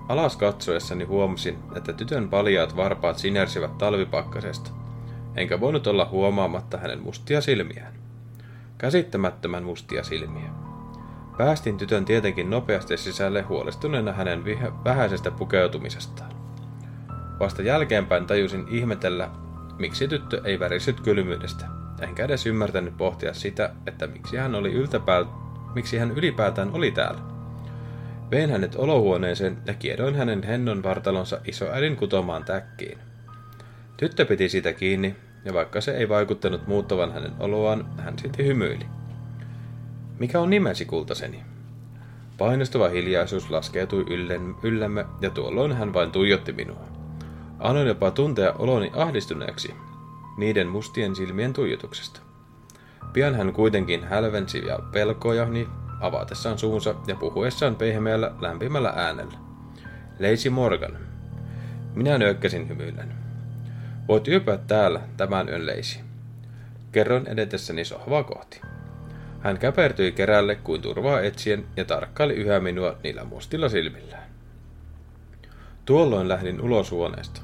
Alas 0.10 0.38
katsoessani 0.38 1.04
huomasin, 1.04 1.58
että 1.76 1.94
tytön 1.94 2.30
paljaat 2.30 2.76
varpaat 2.76 3.18
sinersivät 3.18 3.78
talvipakkasesta, 3.78 4.72
enkä 5.36 5.60
voinut 5.60 5.88
olla 5.88 6.06
huomaamatta 6.06 6.78
hänen 6.78 7.00
mustia 7.00 7.42
silmiään. 7.42 7.94
Käsittämättömän 8.78 9.64
mustia 9.64 10.04
silmiä. 10.04 10.71
Päästin 11.42 11.78
tytön 11.78 12.06
tietenkin 12.06 12.50
nopeasti 12.50 12.98
sisälle 12.98 13.42
huolestuneena 13.42 14.14
hänen 14.14 14.44
vähäisestä 14.84 15.32
pukeutumisestaan. 15.32 16.32
Vasta 17.40 17.62
jälkeenpäin 17.62 18.26
tajusin 18.26 18.66
ihmetellä, 18.70 19.30
miksi 19.80 20.08
tyttö 20.08 20.42
ei 20.46 20.60
värisyt 20.60 21.00
kylmyydestä, 21.00 21.66
enkä 22.02 22.26
edes 22.26 22.46
ymmärtänyt 22.46 22.98
pohtia 22.98 23.34
sitä, 23.34 23.72
että 23.88 24.08
miksi 24.08 24.38
hän, 24.38 24.56
oli 24.56 24.74
yltäpäät, 24.74 25.28
miksi 25.76 25.98
hän 25.98 26.12
ylipäätään 26.12 26.72
oli 26.74 26.92
täällä. 26.92 27.22
Vein 28.32 28.50
hänet 28.50 28.76
olohuoneeseen 28.76 29.58
ja 29.66 29.74
kiedoin 29.74 30.16
hänen 30.16 30.44
hennon 30.44 30.84
vartalonsa 30.84 31.40
isoäidin 31.46 31.96
kutomaan 31.96 32.44
täkkiin. 32.44 32.98
Tyttö 33.98 34.26
piti 34.26 34.50
sitä 34.50 34.74
kiinni, 34.74 35.16
ja 35.46 35.54
vaikka 35.54 35.82
se 35.82 35.92
ei 35.92 36.10
vaikuttanut 36.10 36.68
muuttavan 36.68 37.14
hänen 37.14 37.34
oloaan, 37.40 37.86
hän 37.98 38.20
silti 38.20 38.46
hymyili. 38.46 39.01
Mikä 40.22 40.40
on 40.40 40.50
nimesi, 40.50 40.86
kultaseni? 40.86 41.44
Painostuva 42.38 42.90
hiljaisuus 42.90 43.50
laskeutui 43.50 44.06
yllemme, 44.64 45.06
ja 45.22 45.30
tuolloin 45.30 45.74
hän 45.74 45.94
vain 45.94 46.12
tuijotti 46.12 46.54
minua. 46.54 46.84
Annoin 47.60 47.88
jopa 47.88 48.12
tuntea 48.12 48.54
oloni 48.54 48.92
ahdistuneeksi 48.96 49.74
niiden 50.38 50.68
mustien 50.68 51.16
silmien 51.16 51.54
tuijotuksesta. 51.54 52.22
Pian 53.14 53.36
hän 53.36 53.54
kuitenkin 53.54 54.04
hälvensi 54.04 54.66
ja 54.68 54.80
pelkojahni 54.92 55.68
avatessaan 56.02 56.58
suunsa 56.58 56.96
ja 57.08 57.16
puhuessaan 57.16 57.76
pehmeällä 57.76 58.32
lämpimällä 58.42 58.94
äänellä. 58.96 59.38
Leisi 60.20 60.50
Morgan. 60.50 60.98
Minä 61.96 62.18
nyökkäsin 62.18 62.70
hymyillen. 62.70 63.14
Voit 64.08 64.28
yöpyä 64.28 64.58
täällä 64.58 65.02
tämän 65.18 65.50
yön 65.50 65.66
leisi. 65.66 66.00
Kerron 66.92 67.28
edetessäni 67.28 67.86
sohvaa 67.86 68.24
kohti. 68.24 68.62
Hän 69.44 69.58
käpertyi 69.58 70.12
kerälle 70.12 70.56
kuin 70.56 70.82
turvaa 70.82 71.22
etsien 71.22 71.66
ja 71.78 71.86
tarkkaili 71.86 72.34
yhä 72.34 72.60
minua 72.60 72.98
niillä 73.04 73.24
mustilla 73.24 73.70
silmillään. 73.70 74.24
Tuolloin 75.86 76.28
lähdin 76.28 76.62
ulos 76.62 76.92
huoneesta. 76.92 77.42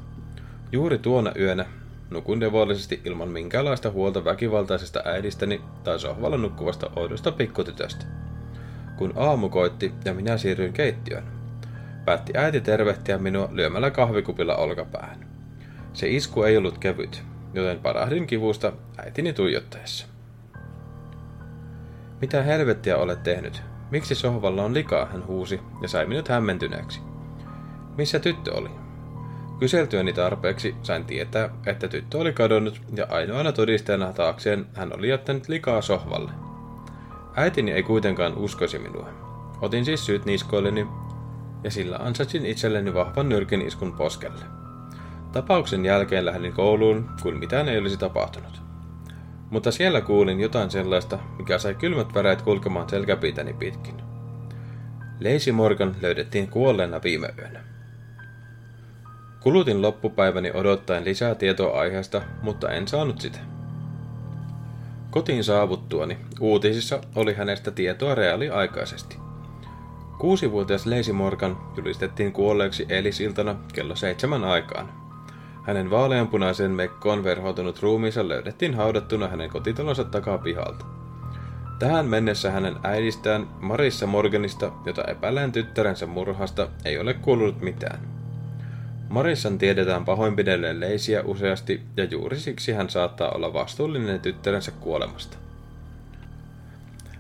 Juuri 0.72 0.98
tuona 0.98 1.32
yönä 1.40 1.66
nukuin 2.10 2.40
devollisesti 2.40 3.02
ilman 3.06 3.30
minkäänlaista 3.30 3.92
huolta 3.92 4.26
väkivaltaisesta 4.26 5.02
äidistäni 5.06 5.62
tai 5.84 6.00
sohvalla 6.00 6.38
nukkuvasta 6.38 6.90
oudosta 6.96 7.32
pikkutytöstä. 7.32 8.06
Kun 8.98 9.14
aamu 9.16 9.50
koitti 9.50 9.94
ja 10.06 10.14
minä 10.14 10.38
siirryin 10.38 10.74
keittiöön, 10.74 11.24
päätti 12.06 12.34
äiti 12.36 12.62
tervehtiä 12.62 13.18
minua 13.18 13.50
lyömällä 13.52 13.92
kahvikupilla 13.92 14.56
olkapäähän. 14.56 15.28
Se 15.94 16.10
isku 16.10 16.44
ei 16.44 16.58
ollut 16.58 16.78
kevyt, 16.78 17.24
joten 17.54 17.80
parahdin 17.80 18.28
kivusta 18.28 18.74
äitini 18.98 19.34
tuijottaessa. 19.34 20.17
Mitä 22.22 22.44
helvettiä 22.44 22.98
olet 22.98 23.24
tehnyt? 23.24 23.62
Miksi 23.92 24.16
sohvalla 24.16 24.64
on 24.64 24.74
likaa, 24.74 25.06
hän 25.06 25.28
huusi 25.28 25.60
ja 25.82 25.88
sai 25.88 26.06
minut 26.06 26.28
hämmentyneeksi. 26.28 27.02
Missä 27.98 28.20
tyttö 28.20 28.54
oli? 28.54 28.70
Kyseltyäni 29.60 30.14
tarpeeksi 30.14 30.76
sain 30.84 31.06
tietää, 31.06 31.50
että 31.66 31.88
tyttö 31.88 32.18
oli 32.18 32.34
kadonnut 32.34 32.82
ja 32.96 33.08
ainoana 33.10 33.52
todisteena 33.52 34.14
taakseen 34.14 34.66
hän 34.74 34.96
oli 34.98 35.10
jättänyt 35.10 35.50
likaa 35.50 35.82
sohvalle. 35.82 36.32
Äitini 37.36 37.72
ei 37.72 37.84
kuitenkaan 37.84 38.38
uskoisi 38.38 38.80
minua. 38.80 39.10
Otin 39.62 39.86
siis 39.86 40.06
syyt 40.06 40.26
niskoilleni 40.26 40.88
ja 41.64 41.72
sillä 41.72 41.98
ansaitsin 41.98 42.46
itselleni 42.46 42.94
vahvan 42.94 43.30
nyrkin 43.30 43.62
iskun 43.62 43.94
poskelle. 43.94 44.46
Tapauksen 45.32 45.86
jälkeen 45.86 46.26
lähdin 46.26 46.54
kouluun, 46.54 47.10
kun 47.22 47.38
mitään 47.38 47.70
ei 47.70 47.78
olisi 47.78 47.98
tapahtunut. 47.98 48.67
Mutta 49.50 49.72
siellä 49.72 50.02
kuulin 50.02 50.40
jotain 50.40 50.72
sellaista, 50.72 51.20
mikä 51.38 51.58
sai 51.58 51.76
kylmät 51.76 52.14
väreet 52.14 52.42
kulkemaan 52.42 52.90
selkäpiitäni 52.90 53.54
pitkin. 53.54 53.96
Leisi 55.20 55.52
Morgan 55.52 55.96
löydettiin 56.02 56.48
kuolleena 56.48 57.02
viime 57.04 57.34
yönä. 57.38 57.64
Kulutin 59.40 59.82
loppupäiväni 59.82 60.52
odottaen 60.54 61.06
lisää 61.06 61.36
tietoa 61.36 61.80
aiheesta, 61.80 62.22
mutta 62.42 62.70
en 62.70 62.88
saanut 62.88 63.22
sitä. 63.22 63.40
Kotiin 65.12 65.44
saavuttuani 65.44 66.18
uutisissa 66.40 67.00
oli 67.16 67.34
hänestä 67.34 67.72
tietoa 67.72 68.16
reaaliaikaisesti. 68.16 69.18
Kuusivuotias 70.20 70.86
Leisi 70.86 71.14
Morgan 71.14 71.58
julistettiin 71.78 72.34
kuolleeksi 72.34 72.86
eilisiltana 72.90 73.56
kello 73.74 73.96
seitsemän 73.96 74.44
aikaan. 74.44 75.07
Hänen 75.68 75.90
vaaleanpunaisen 75.90 76.72
mekkoon 76.72 77.24
verhoutunut 77.24 77.82
ruumiinsa 77.82 78.28
löydettiin 78.28 78.74
haudattuna 78.76 79.28
hänen 79.28 79.50
kotitalonsa 79.50 80.04
takapihalta. 80.04 80.86
Tähän 81.80 82.06
mennessä 82.06 82.52
hänen 82.52 82.76
äidistään 82.84 83.48
Marissa 83.60 84.08
Morganista, 84.08 84.72
jota 84.86 85.04
epäillään 85.04 85.52
tyttärensä 85.52 86.06
murhasta, 86.06 86.68
ei 86.86 86.98
ole 86.98 87.14
kuulunut 87.14 87.62
mitään. 87.62 88.00
Marissan 89.10 89.58
tiedetään 89.58 90.06
pahoinpidelleen 90.06 90.80
leisiä 90.80 91.24
useasti 91.24 91.82
ja 91.98 92.04
juuri 92.04 92.40
siksi 92.40 92.72
hän 92.72 92.90
saattaa 92.90 93.32
olla 93.32 93.54
vastuullinen 93.54 94.20
tyttärensä 94.20 94.72
kuolemasta. 94.72 95.38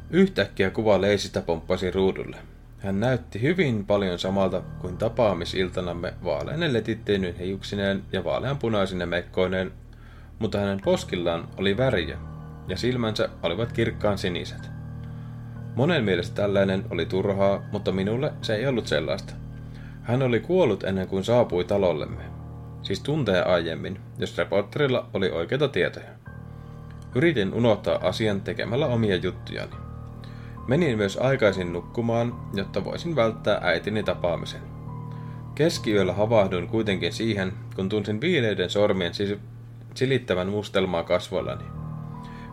Yhtäkkiä 0.09 0.69
kuva 0.69 1.01
leisistä 1.01 1.41
pomppasi 1.41 1.91
ruudulle. 1.91 2.37
Hän 2.87 2.99
näytti 2.99 3.41
hyvin 3.41 3.85
paljon 3.85 4.19
samalta 4.19 4.61
kuin 4.81 4.97
tapaamisiltanamme 4.97 6.13
vaaleinen 6.23 6.73
letitteinyn 6.73 7.35
hiuksineen 7.35 8.03
ja 8.11 8.23
vaaleanpunaisine 8.23 9.05
mekkoineen, 9.05 9.71
mutta 10.39 10.59
hänen 10.59 10.81
poskillaan 10.85 11.47
oli 11.57 11.77
väriä, 11.77 12.17
ja 12.67 12.77
silmänsä 12.77 13.29
olivat 13.43 13.71
kirkkaan 13.71 14.17
siniset. 14.17 14.69
Monen 15.75 16.03
mielestä 16.03 16.35
tällainen 16.35 16.85
oli 16.89 17.05
turhaa, 17.05 17.63
mutta 17.71 17.91
minulle 17.91 18.33
se 18.41 18.55
ei 18.55 18.67
ollut 18.67 18.87
sellaista. 18.87 19.33
Hän 20.03 20.21
oli 20.21 20.39
kuollut 20.39 20.83
ennen 20.83 21.07
kuin 21.07 21.23
saapui 21.23 21.63
talollemme. 21.63 22.23
Siis 22.81 22.99
tunteja 22.99 23.43
aiemmin, 23.43 23.99
jos 24.17 24.37
reporterilla 24.37 25.09
oli 25.13 25.29
oikeita 25.29 25.67
tietoja. 25.67 26.09
Yritin 27.15 27.53
unohtaa 27.53 27.99
asian 28.07 28.41
tekemällä 28.41 28.87
omia 28.87 29.15
juttujani. 29.15 29.86
Menin 30.67 30.97
myös 30.97 31.17
aikaisin 31.17 31.73
nukkumaan, 31.73 32.35
jotta 32.53 32.85
voisin 32.85 33.15
välttää 33.15 33.59
äitini 33.63 34.03
tapaamisen. 34.03 34.61
Keskiyöllä 35.55 36.13
havahduin 36.13 36.67
kuitenkin 36.67 37.13
siihen, 37.13 37.53
kun 37.75 37.89
tunsin 37.89 38.21
viileiden 38.21 38.69
sormien 38.69 39.11
sis- 39.13 39.39
silittävän 39.93 40.49
mustelmaa 40.49 41.03
kasvoillani. 41.03 41.63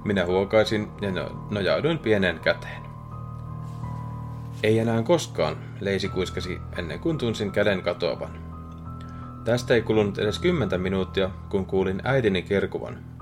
Minä 0.05 0.27
huokaisin 0.27 0.89
ja 1.01 1.11
no- 1.11 1.47
nojauduin 1.51 1.99
pienen 1.99 2.41
käteen. 2.41 2.83
Ei 4.63 4.79
enää 4.79 5.03
koskaan, 5.03 5.57
leisi 5.81 6.09
kuiskasi 6.09 6.59
ennen 6.79 7.01
kuin 7.01 7.19
tunsin 7.19 7.51
käden 7.51 7.83
katoavan. 7.83 8.39
Tästä 9.45 9.75
ei 9.75 9.83
kulunut 9.83 10.19
edes 10.19 10.39
kymmentä 10.39 10.79
minuuttia, 10.79 11.31
kun 11.49 11.67
kuulin 11.67 12.01
äitini 12.05 12.43
kerkuvan. 12.43 13.14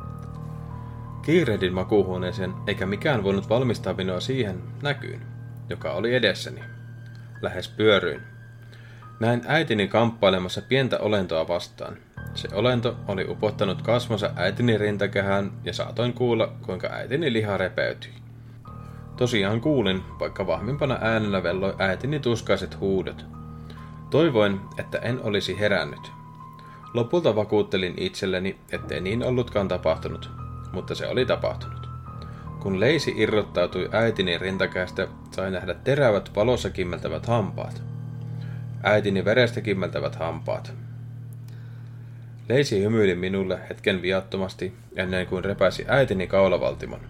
Kiirehdin 1.22 1.72
makuuhuoneeseen, 1.72 2.54
eikä 2.66 2.87
mikään 2.87 3.24
voinut 3.24 3.48
valmistaa 3.48 3.94
minua 3.94 4.20
siihen 4.20 4.62
näkyyn, 4.82 5.20
joka 5.68 5.92
oli 5.92 6.14
edessäni. 6.14 6.61
Lähes 7.42 7.68
pyöryin. 7.68 8.20
Näin 9.20 9.42
äitini 9.46 9.88
kamppailemassa 9.88 10.62
pientä 10.62 10.98
olentoa 10.98 11.48
vastaan. 11.48 11.96
Se 12.35 12.48
olento 12.52 12.96
oli 13.08 13.26
upottanut 13.28 13.82
kasvonsa 13.82 14.30
äitini 14.37 14.78
rintakehään 14.78 15.52
ja 15.64 15.72
saatoin 15.72 16.12
kuulla, 16.12 16.52
kuinka 16.62 16.88
äitini 16.88 17.32
liha 17.32 17.56
repeytyi. 17.56 18.12
Tosiaan 19.16 19.61
kuulin, 19.61 20.02
vaikka 20.20 20.46
vahvimpana 20.46 20.98
äänellä 21.00 21.42
velloi 21.42 21.74
äitini 21.78 22.20
tuskaiset 22.20 22.80
huudot. 22.80 23.26
Toivoin, 24.11 24.61
että 24.78 24.98
en 24.98 25.20
olisi 25.22 25.58
herännyt. 25.61 26.12
Lopulta 26.94 27.37
vakuuttelin 27.37 27.94
itselleni, 27.96 28.58
ettei 28.72 29.00
niin 29.00 29.24
ollutkaan 29.24 29.68
tapahtunut, 29.68 30.30
mutta 30.72 30.94
se 30.94 31.06
oli 31.06 31.26
tapahtunut. 31.26 31.88
Kun 32.61 32.80
leisi 32.80 33.14
irrottautui 33.16 33.88
äitini 33.92 34.38
rintakästä, 34.38 35.08
sai 35.30 35.50
nähdä 35.50 35.74
terävät 35.74 36.30
valossa 36.37 36.70
kimmeltävät 36.70 37.26
hampaat. 37.26 37.82
Äitini 38.82 39.24
verestä 39.24 39.61
kimmeltävät 39.61 40.16
hampaat. 40.16 40.72
Leisi 42.48 42.82
hymyili 42.82 43.14
minulle 43.14 43.61
hetken 43.68 44.02
viattomasti 44.02 44.74
ennen 44.96 45.26
kuin 45.26 45.44
repäsi 45.44 45.85
äitini 45.88 46.26
kaulavaltimon. 46.26 47.00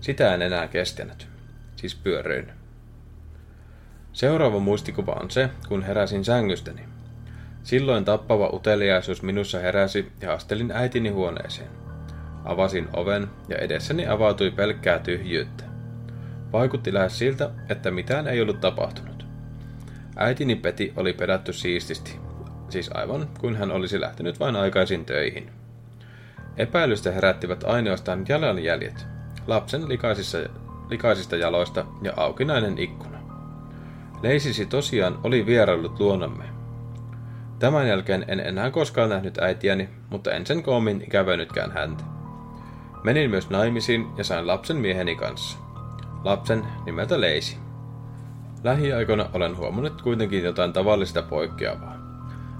Sitä 0.00 0.34
en 0.34 0.42
enää 0.42 0.68
kestänyt. 0.68 1.28
Siis 1.76 1.94
pyöryin. 1.94 2.52
Seuraava 4.12 4.58
muistikuva 4.58 5.12
on 5.12 5.30
se, 5.30 5.50
kun 5.68 5.82
heräsin 5.82 6.24
sängystäni. 6.24 6.82
Silloin 7.62 8.04
tappava 8.04 8.50
uteliaisuus 8.52 9.22
minussa 9.22 9.58
heräsi 9.58 10.12
ja 10.20 10.32
astelin 10.32 10.72
äitini 10.74 11.08
huoneeseen. 11.08 11.87
Avasin 12.48 12.88
oven 12.92 13.28
ja 13.48 13.56
edessäni 13.56 14.06
avautui 14.06 14.50
pelkkää 14.50 14.98
tyhjyyttä. 14.98 15.64
Vaikutti 16.52 16.94
lähes 16.94 17.18
siltä, 17.18 17.50
että 17.68 17.90
mitään 17.90 18.26
ei 18.26 18.42
ollut 18.42 18.60
tapahtunut. 18.60 19.26
Äitini 20.16 20.54
Peti 20.54 20.92
oli 20.96 21.12
pedattu 21.12 21.52
siististi, 21.52 22.20
siis 22.68 22.90
aivan 22.94 23.28
kuin 23.40 23.56
hän 23.56 23.70
olisi 23.70 24.00
lähtenyt 24.00 24.40
vain 24.40 24.56
aikaisin 24.56 25.04
töihin. 25.04 25.50
Epäilystä 26.56 27.10
herättivät 27.10 27.64
ainoastaan 27.64 28.24
jalanjäljet, 28.28 29.06
lapsen 29.46 29.88
likaisissa, 29.88 30.38
likaisista 30.90 31.36
jaloista 31.36 31.84
ja 32.02 32.12
aukinainen 32.16 32.78
ikkuna. 32.78 33.18
Leisisi 34.22 34.66
tosiaan 34.66 35.18
oli 35.24 35.46
vieraillut 35.46 36.00
luonamme. 36.00 36.44
Tämän 37.58 37.88
jälkeen 37.88 38.24
en 38.28 38.40
enää 38.40 38.70
koskaan 38.70 39.08
nähnyt 39.08 39.38
äitiäni, 39.38 39.88
mutta 40.10 40.32
en 40.32 40.46
sen 40.46 40.62
koomin 40.62 41.02
ikävöinytkään 41.02 41.72
häntä. 41.72 42.17
Menin 43.08 43.30
myös 43.30 43.50
naimisiin 43.50 44.06
ja 44.16 44.24
sain 44.24 44.46
lapsen 44.46 44.76
mieheni 44.76 45.16
kanssa. 45.16 45.58
Lapsen 46.24 46.62
nimeltä 46.86 47.20
Leisi. 47.20 47.56
Lähiaikoina 48.64 49.30
olen 49.32 49.56
huomannut 49.56 50.02
kuitenkin 50.02 50.44
jotain 50.44 50.72
tavallista 50.72 51.22
poikkeavaa. 51.22 51.96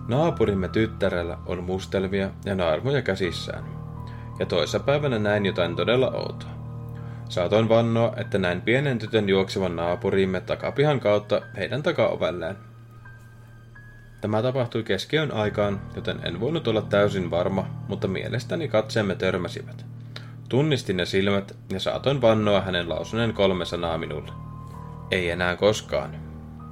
Naapurimme 0.08 0.68
tyttärellä 0.68 1.38
on 1.46 1.64
mustelmia 1.64 2.30
ja 2.44 2.54
naarmuja 2.54 3.02
käsissään. 3.02 3.64
Ja 4.38 4.46
toissapäivänä 4.46 5.18
näin 5.18 5.46
jotain 5.46 5.76
todella 5.76 6.11
outoa. 6.11 6.50
Saatoin 7.28 7.68
vannoa, 7.68 8.12
että 8.16 8.38
näin 8.38 8.61
pienen 8.61 8.98
tytön 8.98 9.28
juoksevan 9.28 9.76
naapuriimme 9.76 10.40
takapihan 10.40 11.00
kautta 11.00 11.40
heidän 11.56 11.82
takaovelleen. 11.82 12.56
Tämä 14.20 14.42
tapahtui 14.42 14.82
keskiön 14.82 15.32
aikaan, 15.32 15.80
joten 15.96 16.20
en 16.22 16.40
voinut 16.40 16.68
olla 16.68 16.82
täysin 16.82 17.30
varma, 17.30 17.66
mutta 17.88 18.08
mielestäni 18.08 18.68
katseemme 18.68 19.14
törmäsivät. 19.14 19.88
Tunnistin 20.48 20.96
ne 20.96 21.06
silmät 21.06 21.56
ja 21.70 21.80
saatoin 21.80 22.20
vannoa 22.20 22.61
hänen 22.61 22.88
lausuneen 22.88 23.34
kolme 23.34 23.64
sanaa 23.64 23.98
minulle. 23.98 24.32
Ei 25.11 25.30
enää 25.30 25.56
koskaan. 25.56 26.14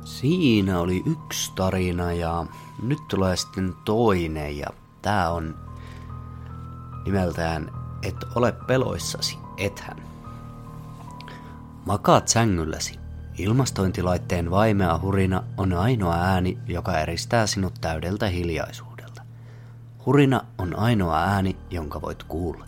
Siinä 0.05 0.81
oli 0.81 1.03
yksi 1.07 1.53
tarina 1.55 2.13
ja 2.13 2.47
nyt 2.83 2.99
tulee 3.09 3.37
sitten 3.37 3.75
toinen 3.85 4.59
ja 4.59 4.67
tää 5.03 5.31
on 5.31 5.55
nimeltään 7.05 7.71
Et 8.03 8.17
ole 8.35 8.53
peloissasi, 8.53 9.39
ethän. 9.57 9.97
Makaat 11.87 12.29
sängylläsi. 12.29 12.99
Ilmastointilaitteen 13.39 14.51
vaimea 14.51 14.99
hurina 14.99 15.43
on 15.57 15.73
ainoa 15.73 16.15
ääni, 16.15 16.59
joka 16.67 16.99
eristää 16.99 17.47
sinut 17.47 17.75
täydeltä 17.81 18.29
hiljaisuudelta. 18.29 19.23
Hurina 20.07 20.41
on 20.59 20.79
ainoa 20.79 21.23
ääni, 21.23 21.57
jonka 21.71 22.01
voit 22.01 22.23
kuulla. 22.23 22.67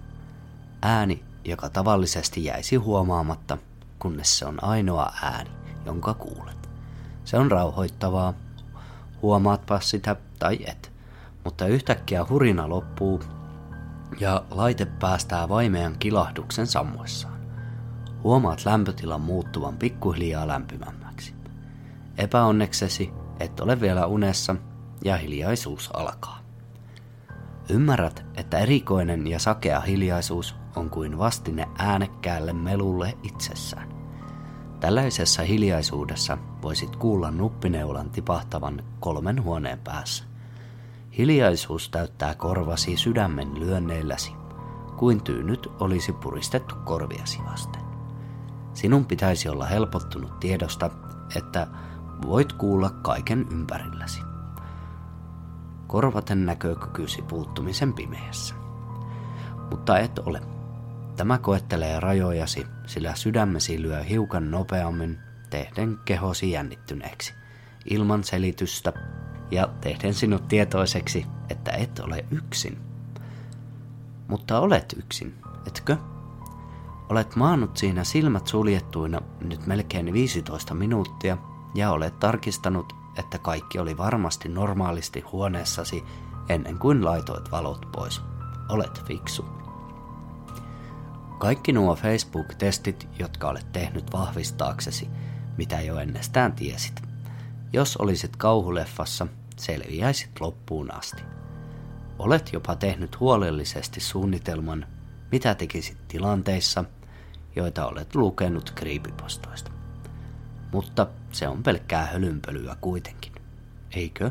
Ääni, 0.83 1.25
joka 1.45 1.69
tavallisesti 1.69 2.45
jäisi 2.45 2.77
huomaamatta, 2.77 3.59
kunnes 3.99 4.39
se 4.39 4.47
on 4.47 4.65
ainoa 4.65 5.13
ääni, 5.23 5.51
jonka 5.87 6.15
kuulet. 6.15 6.69
Se 7.25 7.37
on 7.39 7.51
rauhoittavaa, 7.51 8.35
huomaatpa 9.23 9.81
sitä 9.81 10.17
tai 10.39 10.59
et, 10.67 10.93
mutta 11.45 11.67
yhtäkkiä 11.67 12.27
hurina 12.29 12.69
loppuu 12.69 13.23
ja 14.21 14.45
laite 14.51 14.85
päästää 14.85 15.49
vaimean 15.49 15.97
kilahduksen 15.99 16.67
sammuessaan. 16.67 17.39
Huomaat 18.23 18.65
lämpötilan 18.65 19.21
muuttuvan 19.21 19.77
pikkuhiljaa 19.77 20.49
lämpimämmäksi. 20.49 21.35
Epäonneksesi 22.19 23.13
et 23.41 23.61
ole 23.61 23.81
vielä 23.81 24.07
unessa 24.07 24.57
ja 25.05 25.17
hiljaisuus 25.17 25.91
alkaa. 25.95 26.39
Ymmärrät, 27.71 28.25
että 28.37 28.59
erikoinen 28.59 29.27
ja 29.27 29.39
sakea 29.39 29.81
hiljaisuus 29.81 30.58
on 30.77 30.91
kuin 30.91 31.19
vastine 31.19 31.69
äänekkäälle 31.79 32.53
melulle 32.53 33.19
itsessään. 33.23 33.89
Tällaisessa 34.81 35.43
hiljaisuudessa 35.43 36.39
voisit 36.63 36.97
kuulla 36.97 37.31
nuppineulan 37.31 38.11
tipahtavan 38.11 38.83
kolmen 39.01 39.43
huoneen 39.43 39.79
päässä. 39.79 40.25
Hiljaisuus 41.19 41.89
täyttää 41.89 42.35
korvasi 42.35 42.97
sydämen 42.97 43.61
lyönneilläsi, 43.61 44.33
kuin 44.97 45.23
tyynyt 45.23 45.69
olisi 45.81 46.13
puristettu 46.13 46.75
korviasi 46.85 47.39
vasten. 47.51 47.83
Sinun 48.75 49.07
pitäisi 49.07 49.49
olla 49.49 49.67
helpottunut 49.67 50.41
tiedosta, 50.41 50.91
että 51.37 51.67
voit 52.27 52.53
kuulla 52.53 52.91
kaiken 52.91 53.47
ympärilläsi. 53.51 54.21
Korvaten 55.87 56.47
näkökykysi 56.47 57.23
puuttumisen 57.23 57.93
pimeässä. 57.93 58.55
Mutta 59.71 59.99
et 59.99 60.19
ole. 60.19 60.58
Tämä 61.19 61.39
koettelee 61.39 62.01
rajojasi, 62.01 62.67
sillä 62.87 63.15
sydämesi 63.15 63.83
lyö 63.83 64.03
hiukan 64.03 64.51
nopeammin, 64.51 65.19
tehden 65.51 65.99
kehosi 66.05 66.51
jännittyneeksi, 66.51 67.35
ilman 67.91 68.25
selitystä 68.25 68.93
ja 69.51 69.69
tehden 69.81 70.15
sinut 70.15 70.49
tietoiseksi, 70.49 71.27
että 71.51 71.71
et 71.71 71.99
ole 71.99 72.25
yksin. 72.31 72.79
Mutta 74.29 74.61
olet 74.61 74.95
yksin, 74.99 75.35
etkö? 75.67 75.97
Olet 77.09 77.37
maannut 77.37 77.77
siinä 77.77 78.05
silmät 78.05 78.47
suljettuina 78.47 79.21
nyt 79.41 79.67
melkein 79.67 80.13
15 80.13 80.75
minuuttia 80.75 81.39
ja 81.75 81.91
olet 81.91 82.19
tarkistanut, 82.19 82.93
että 83.19 83.39
kaikki 83.39 83.79
oli 83.79 83.97
varmasti 83.97 84.49
normaalisti 84.49 85.21
huoneessasi 85.21 86.05
ennen 86.49 86.79
kuin 86.79 87.05
laitoit 87.05 87.51
valot 87.51 87.89
pois. 87.93 88.23
Olet 88.69 89.03
fiksu. 89.05 89.58
Kaikki 91.39 91.73
nuo 91.73 91.95
Facebook-testit, 91.95 93.09
jotka 93.19 93.49
olet 93.49 93.73
tehnyt 93.73 94.13
vahvistaaksesi, 94.13 95.09
mitä 95.57 95.81
jo 95.81 95.99
ennestään 95.99 96.53
tiesit. 96.53 97.03
Jos 97.73 97.97
olisit 97.97 98.37
kauhuleffassa, 98.37 99.27
selviäisit 99.57 100.41
loppuun 100.41 100.95
asti. 100.95 101.23
Olet 102.19 102.53
jopa 102.53 102.77
tehnyt 102.77 103.21
huolellisesti 103.21 104.01
suunnitelman, 104.01 104.87
Mitä 105.33 105.55
tekisit 105.55 106.09
tilanteissa, 106.09 106.85
joita 107.57 107.87
olet 107.87 108.15
lukenut 108.15 108.71
kriipipostoista? 108.71 109.71
Mutta 110.73 111.07
se 111.33 111.49
on 111.49 111.63
pelkkää 111.63 112.07
hölynpölyä 112.07 112.77
kuitenkin, 112.81 113.33
eikö? 113.91 114.31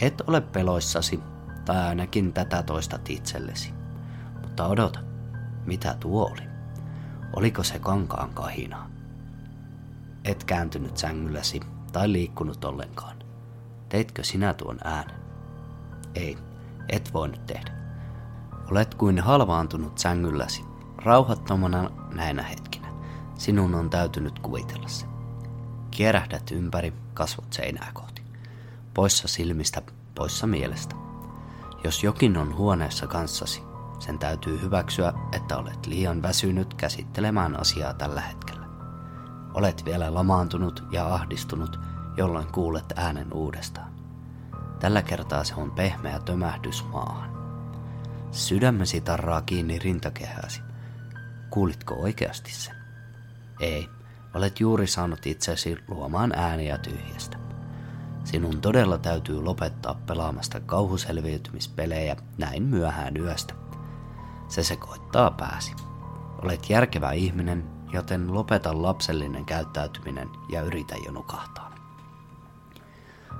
Et 0.00 0.22
ole 0.26 0.40
peloissasi, 0.40 1.20
tai 1.64 1.86
ainakin 1.86 2.32
tätä 2.32 2.62
toistat 2.62 3.10
itsellesi. 3.10 3.72
Mutta 4.42 4.66
odota, 4.66 5.00
mitä 5.66 5.96
tuo 6.00 6.30
oli? 6.30 6.42
Oliko 7.32 7.62
se 7.62 7.78
kankaan 7.78 8.30
kahina? 8.30 8.90
Et 10.24 10.44
kääntynyt 10.44 10.96
sängylläsi 10.96 11.60
tai 11.92 12.12
liikkunut 12.12 12.64
ollenkaan. 12.64 13.16
Teitkö 13.88 14.24
sinä 14.24 14.54
tuon 14.54 14.78
äänen? 14.84 15.16
Ei, 16.14 16.38
et 16.88 17.14
voinut 17.14 17.46
tehdä. 17.46 17.72
Olet 18.70 18.94
kuin 18.94 19.20
halvaantunut 19.20 19.98
sängylläsi, 19.98 20.64
rauhattomana 20.96 21.90
näinä 22.14 22.42
hetkinä. 22.42 22.88
Sinun 23.38 23.74
on 23.74 23.90
täytynyt 23.90 24.38
kuvitella 24.38 24.88
se. 24.88 25.06
Kierähdät 25.90 26.50
ympäri, 26.50 26.92
kasvot 27.14 27.52
seinää 27.52 27.90
kohti. 27.94 28.22
Poissa 28.94 29.28
silmistä, 29.28 29.82
poissa 30.14 30.46
mielestä. 30.46 30.94
Jos 31.84 32.04
jokin 32.04 32.36
on 32.36 32.56
huoneessa 32.56 33.06
kanssasi, 33.06 33.62
sen 33.98 34.18
täytyy 34.18 34.60
hyväksyä, 34.60 35.12
että 35.32 35.56
olet 35.56 35.86
liian 35.86 36.22
väsynyt 36.22 36.74
käsittelemään 36.74 37.60
asiaa 37.60 37.94
tällä 37.94 38.20
hetkellä. 38.20 38.66
Olet 39.54 39.84
vielä 39.84 40.14
lamaantunut 40.14 40.84
ja 40.92 41.14
ahdistunut, 41.14 41.80
jolloin 42.16 42.46
kuulet 42.52 42.92
äänen 42.96 43.32
uudestaan. 43.32 43.92
Tällä 44.80 45.02
kertaa 45.02 45.44
se 45.44 45.54
on 45.54 45.70
pehmeä 45.70 46.18
tömähdys 46.18 46.84
maahan. 46.92 47.36
Sydämesi 48.30 49.00
tarraa 49.00 49.42
kiinni 49.42 49.78
rintakehäsi. 49.78 50.62
Kuulitko 51.50 51.94
oikeasti 51.94 52.52
sen? 52.54 52.74
Ei, 53.60 53.88
olet 54.34 54.60
juuri 54.60 54.86
saanut 54.86 55.26
itsesi 55.26 55.76
luomaan 55.88 56.32
ääniä 56.36 56.78
tyhjästä. 56.78 57.38
Sinun 58.24 58.60
todella 58.60 58.98
täytyy 58.98 59.42
lopettaa 59.42 60.00
pelaamasta 60.06 60.60
kauhuselviytymispelejä 60.60 62.16
näin 62.38 62.62
myöhään 62.62 63.16
yöstä. 63.16 63.54
Se 64.48 64.62
sekoittaa 64.62 65.30
pääsi. 65.30 65.72
Olet 66.42 66.70
järkevä 66.70 67.12
ihminen, 67.12 67.64
joten 67.92 68.34
lopeta 68.34 68.82
lapsellinen 68.82 69.44
käyttäytyminen 69.44 70.28
ja 70.48 70.62
yritä 70.62 70.94
jo 71.04 71.12
nukahtaa. 71.12 71.74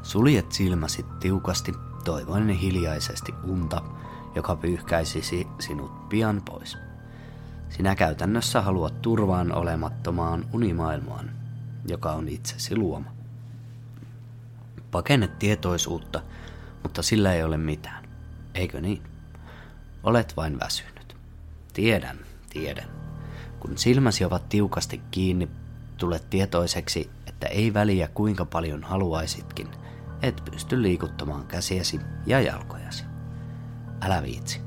Suljet 0.03 0.53
silmäsi 0.53 1.07
tiukasti, 1.21 1.73
toivoen 2.05 2.49
hiljaisesti 2.49 3.35
unta, 3.45 3.83
joka 4.35 4.57
pyyhkäisisi 4.57 5.47
sinut 5.59 6.09
pian 6.09 6.43
pois. 6.45 6.79
Sinä 7.69 7.95
käytännössä 7.95 8.61
haluat 8.61 9.03
turvaan 9.03 9.53
olemattomaan 9.53 10.45
unimaailmaan, 10.53 11.31
joka 11.89 12.13
on 12.13 12.29
itsesi 12.29 12.77
luoma. 12.77 13.11
Pakennet 14.91 15.39
tietoisuutta, 15.39 16.23
mutta 16.83 17.03
sillä 17.03 17.33
ei 17.33 17.43
ole 17.43 17.57
mitään. 17.57 18.09
Eikö 18.55 18.81
niin? 18.81 19.03
Olet 20.03 20.37
vain 20.37 20.61
väsynyt. 20.61 20.96
Tiedän, 21.77 22.19
tiedän. 22.51 22.89
Kun 23.61 23.79
silmäsi 23.79 24.25
ovat 24.25 24.49
tiukasti 24.49 25.01
kiinni, 25.11 25.49
tulet 25.97 26.31
tietoiseksi, 26.31 27.11
että 27.27 27.47
ei 27.47 27.75
väliä 27.75 28.09
kuinka 28.09 28.45
paljon 28.45 28.83
haluaisitkin, 28.83 29.69
et 30.23 30.43
pysty 30.51 30.83
liikuttamaan 30.83 31.47
käsiäsi 31.47 32.01
ja 32.27 32.41
jalkojasi. 32.41 33.05
Älä 34.01 34.23
viitsi. 34.23 34.61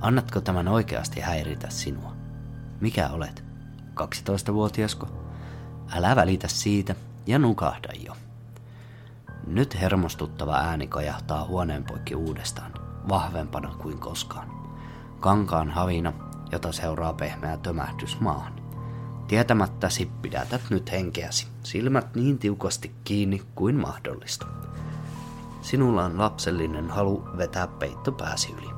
Annatko 0.00 0.40
tämän 0.40 0.68
oikeasti 0.68 1.20
häiritä 1.20 1.70
sinua? 1.70 2.12
Mikä 2.80 3.08
olet? 3.08 3.44
12-vuotiasko? 4.00 5.08
Älä 5.92 6.16
välitä 6.16 6.48
siitä 6.48 6.94
ja 7.26 7.38
nukahda 7.38 7.88
jo. 8.04 8.16
Nyt 9.46 9.80
hermostuttava 9.80 10.56
ääni 10.56 10.86
kajahtaa 10.86 11.44
huoneen 11.46 11.84
poikki 11.84 12.14
uudestaan, 12.14 12.72
vahvempana 13.08 13.68
kuin 13.68 13.98
koskaan. 13.98 14.56
Kankaan 15.20 15.70
havina, 15.70 16.12
jota 16.52 16.72
seuraa 16.72 17.12
pehmeä 17.12 17.56
tömähdys 17.56 18.20
maahan. 18.20 18.52
Tietämättäsi 19.28 20.10
pidätät 20.22 20.60
nyt 20.70 20.92
henkeäsi, 20.92 21.48
silmät 21.62 22.14
niin 22.14 22.38
tiukasti 22.38 22.94
kiinni 23.04 23.42
kuin 23.54 23.76
mahdollista. 23.76 24.46
Sinulla 25.62 26.04
on 26.04 26.18
lapsellinen 26.18 26.90
halu 26.90 27.28
vetää 27.36 27.66
peitto 27.66 28.12
pääsi 28.12 28.54
yli. 28.58 28.70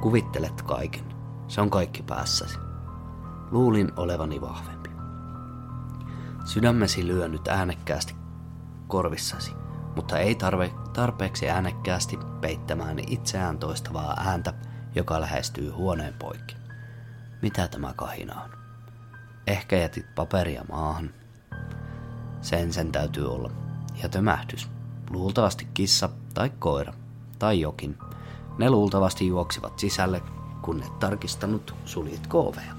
Kuvittelet 0.00 0.62
kaiken. 0.62 1.04
Se 1.48 1.60
on 1.60 1.70
kaikki 1.70 2.02
päässäsi. 2.02 2.58
Luulin 3.50 3.92
olevani 3.96 4.40
vahvempi. 4.40 4.90
Sydämesi 6.44 7.06
lyö 7.06 7.28
nyt 7.28 7.48
äänekkäästi 7.48 8.14
korvissasi, 8.88 9.52
mutta 9.96 10.18
ei 10.18 10.34
tarve, 10.34 10.74
tarpeeksi 10.92 11.50
äänekkäästi 11.50 12.18
peittämään 12.40 12.98
itseään 12.98 13.58
toistavaa 13.58 14.16
ääntä, 14.20 14.54
joka 14.94 15.20
lähestyy 15.20 15.70
huoneen 15.70 16.14
poikki. 16.18 16.63
Mitä 17.44 17.68
tämä 17.68 17.92
kahina 17.96 18.42
on? 18.42 18.50
Ehkä 19.46 19.76
jätit 19.76 20.14
paperia 20.14 20.64
maahan. 20.68 21.10
Sen 22.40 22.72
sen 22.72 22.92
täytyy 22.92 23.34
olla. 23.34 23.50
Ja 24.02 24.08
tömähdys. 24.08 24.70
Luultavasti 25.10 25.68
kissa 25.74 26.08
tai 26.34 26.50
koira 26.58 26.92
tai 27.38 27.60
jokin. 27.60 27.98
Ne 28.58 28.70
luultavasti 28.70 29.26
juoksivat 29.26 29.78
sisälle, 29.78 30.22
kun 30.62 30.82
et 30.82 30.98
tarkistanut 30.98 31.74
suljit 31.84 32.28
ovea. 32.34 32.74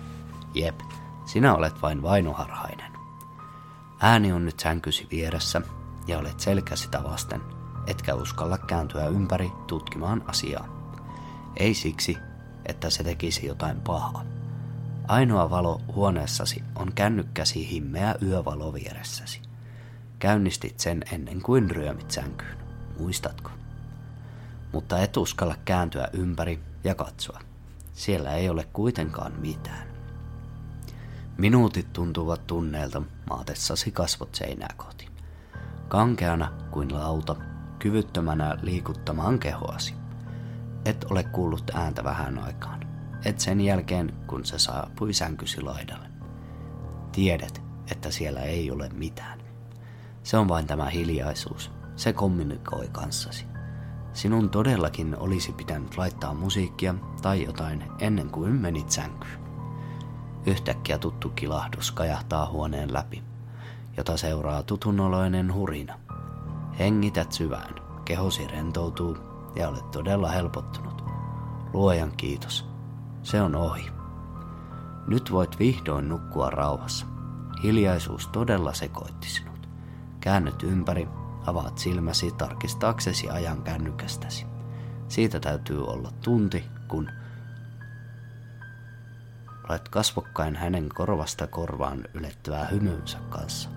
Jep, 0.53 0.79
sinä 1.25 1.55
olet 1.55 1.81
vain 1.81 2.01
vainoharhainen. 2.01 2.91
Ääni 3.99 4.31
on 4.31 4.45
nyt 4.45 4.59
sänkysi 4.59 5.07
vieressä 5.11 5.61
ja 6.07 6.19
olet 6.19 6.39
selkä 6.39 6.75
sitä 6.75 7.03
vasten, 7.03 7.41
etkä 7.87 8.15
uskalla 8.15 8.57
kääntyä 8.57 9.07
ympäri 9.07 9.51
tutkimaan 9.67 10.23
asiaa. 10.27 10.67
Ei 11.57 11.73
siksi, 11.73 12.17
että 12.65 12.89
se 12.89 13.03
tekisi 13.03 13.45
jotain 13.45 13.81
pahaa. 13.81 14.34
Ainoa 15.07 15.49
valo 15.49 15.81
huoneessasi 15.95 16.63
on 16.75 16.93
kännykkäsi 16.93 17.69
himmeä 17.71 18.15
yövalo 18.21 18.73
vieressäsi. 18.73 19.41
Käynnistit 20.19 20.79
sen 20.79 21.03
ennen 21.11 21.41
kuin 21.41 21.71
ryömit 21.71 22.11
sänkyyn. 22.11 22.57
Muistatko? 22.99 23.51
Mutta 24.71 24.99
et 24.99 25.17
uskalla 25.17 25.55
kääntyä 25.65 26.07
ympäri 26.13 26.59
ja 26.83 26.95
katsoa. 26.95 27.39
Siellä 27.93 28.31
ei 28.31 28.49
ole 28.49 28.67
kuitenkaan 28.73 29.33
mitään. 29.39 29.87
Minuutit 31.37 31.93
tuntuvat 31.93 32.47
tunneelta 32.47 33.01
maatessasi 33.29 33.91
kasvot 33.91 34.35
seinää 34.35 34.73
kohti. 34.77 35.07
Kankeana 35.87 36.51
kuin 36.71 36.93
lauta, 36.93 37.35
kyvyttömänä 37.79 38.57
liikuttamaan 38.61 39.39
kehoasi. 39.39 39.93
Et 40.85 41.05
ole 41.09 41.23
kuullut 41.23 41.71
ääntä 41.73 42.03
vähän 42.03 42.39
aikaan. 42.39 42.84
Et 43.25 43.39
sen 43.39 43.61
jälkeen, 43.61 44.13
kun 44.27 44.45
se 44.45 44.59
saapui 44.59 45.13
sänkysi 45.13 45.61
laidalle. 45.61 46.07
Tiedät, 47.11 47.61
että 47.91 48.11
siellä 48.11 48.41
ei 48.41 48.71
ole 48.71 48.89
mitään. 48.93 49.39
Se 50.23 50.37
on 50.37 50.47
vain 50.47 50.67
tämä 50.67 50.85
hiljaisuus. 50.85 51.71
Se 51.95 52.13
kommunikoi 52.13 52.89
kanssasi. 52.91 53.45
Sinun 54.13 54.49
todellakin 54.49 55.17
olisi 55.19 55.51
pitänyt 55.51 55.97
laittaa 55.97 56.33
musiikkia 56.33 56.95
tai 57.21 57.43
jotain 57.43 57.83
ennen 57.99 58.29
kuin 58.29 58.51
menit 58.51 58.91
sänkyyn. 58.91 59.39
Yhtäkkiä 60.45 60.97
tuttu 60.97 61.29
kilahdus 61.29 61.91
kajahtaa 61.91 62.49
huoneen 62.49 62.93
läpi, 62.93 63.23
jota 63.97 64.17
seuraa 64.17 64.63
tutunoloinen 64.63 65.53
hurina. 65.53 65.99
Hengität 66.79 67.31
syvään, 67.31 67.75
kehosi 68.05 68.47
rentoutuu 68.47 69.17
ja 69.55 69.69
olet 69.69 69.91
todella 69.91 70.29
helpottunut. 70.29 71.03
Luojan 71.73 72.11
kiitos. 72.17 72.74
Se 73.25 73.41
on 73.41 73.55
ohi. 73.55 73.91
Nyt 75.07 75.31
voit 75.31 75.59
vihdoin 75.59 76.09
nukkua 76.09 76.49
rauhassa. 76.49 77.05
Hiljaisuus 77.63 78.27
todella 78.27 78.73
sekoitti 78.73 79.29
sinut. 79.29 79.69
Käännyt 80.19 80.63
ympäri, 80.63 81.07
avaat 81.45 81.77
silmäsi 81.77 82.31
tarkistaaksesi 82.31 83.29
ajan 83.29 83.63
kännykästäsi. 83.63 84.45
Siitä 85.07 85.39
täytyy 85.39 85.85
olla 85.85 86.11
tunti, 86.23 86.65
kun 86.87 87.09
olet 89.69 89.89
kasvokkain 89.89 90.55
hänen 90.55 90.89
korvasta 90.89 91.47
korvaan 91.47 92.03
ylettyvää 92.13 92.65
hymynsä 92.65 93.17
kanssa. 93.29 93.69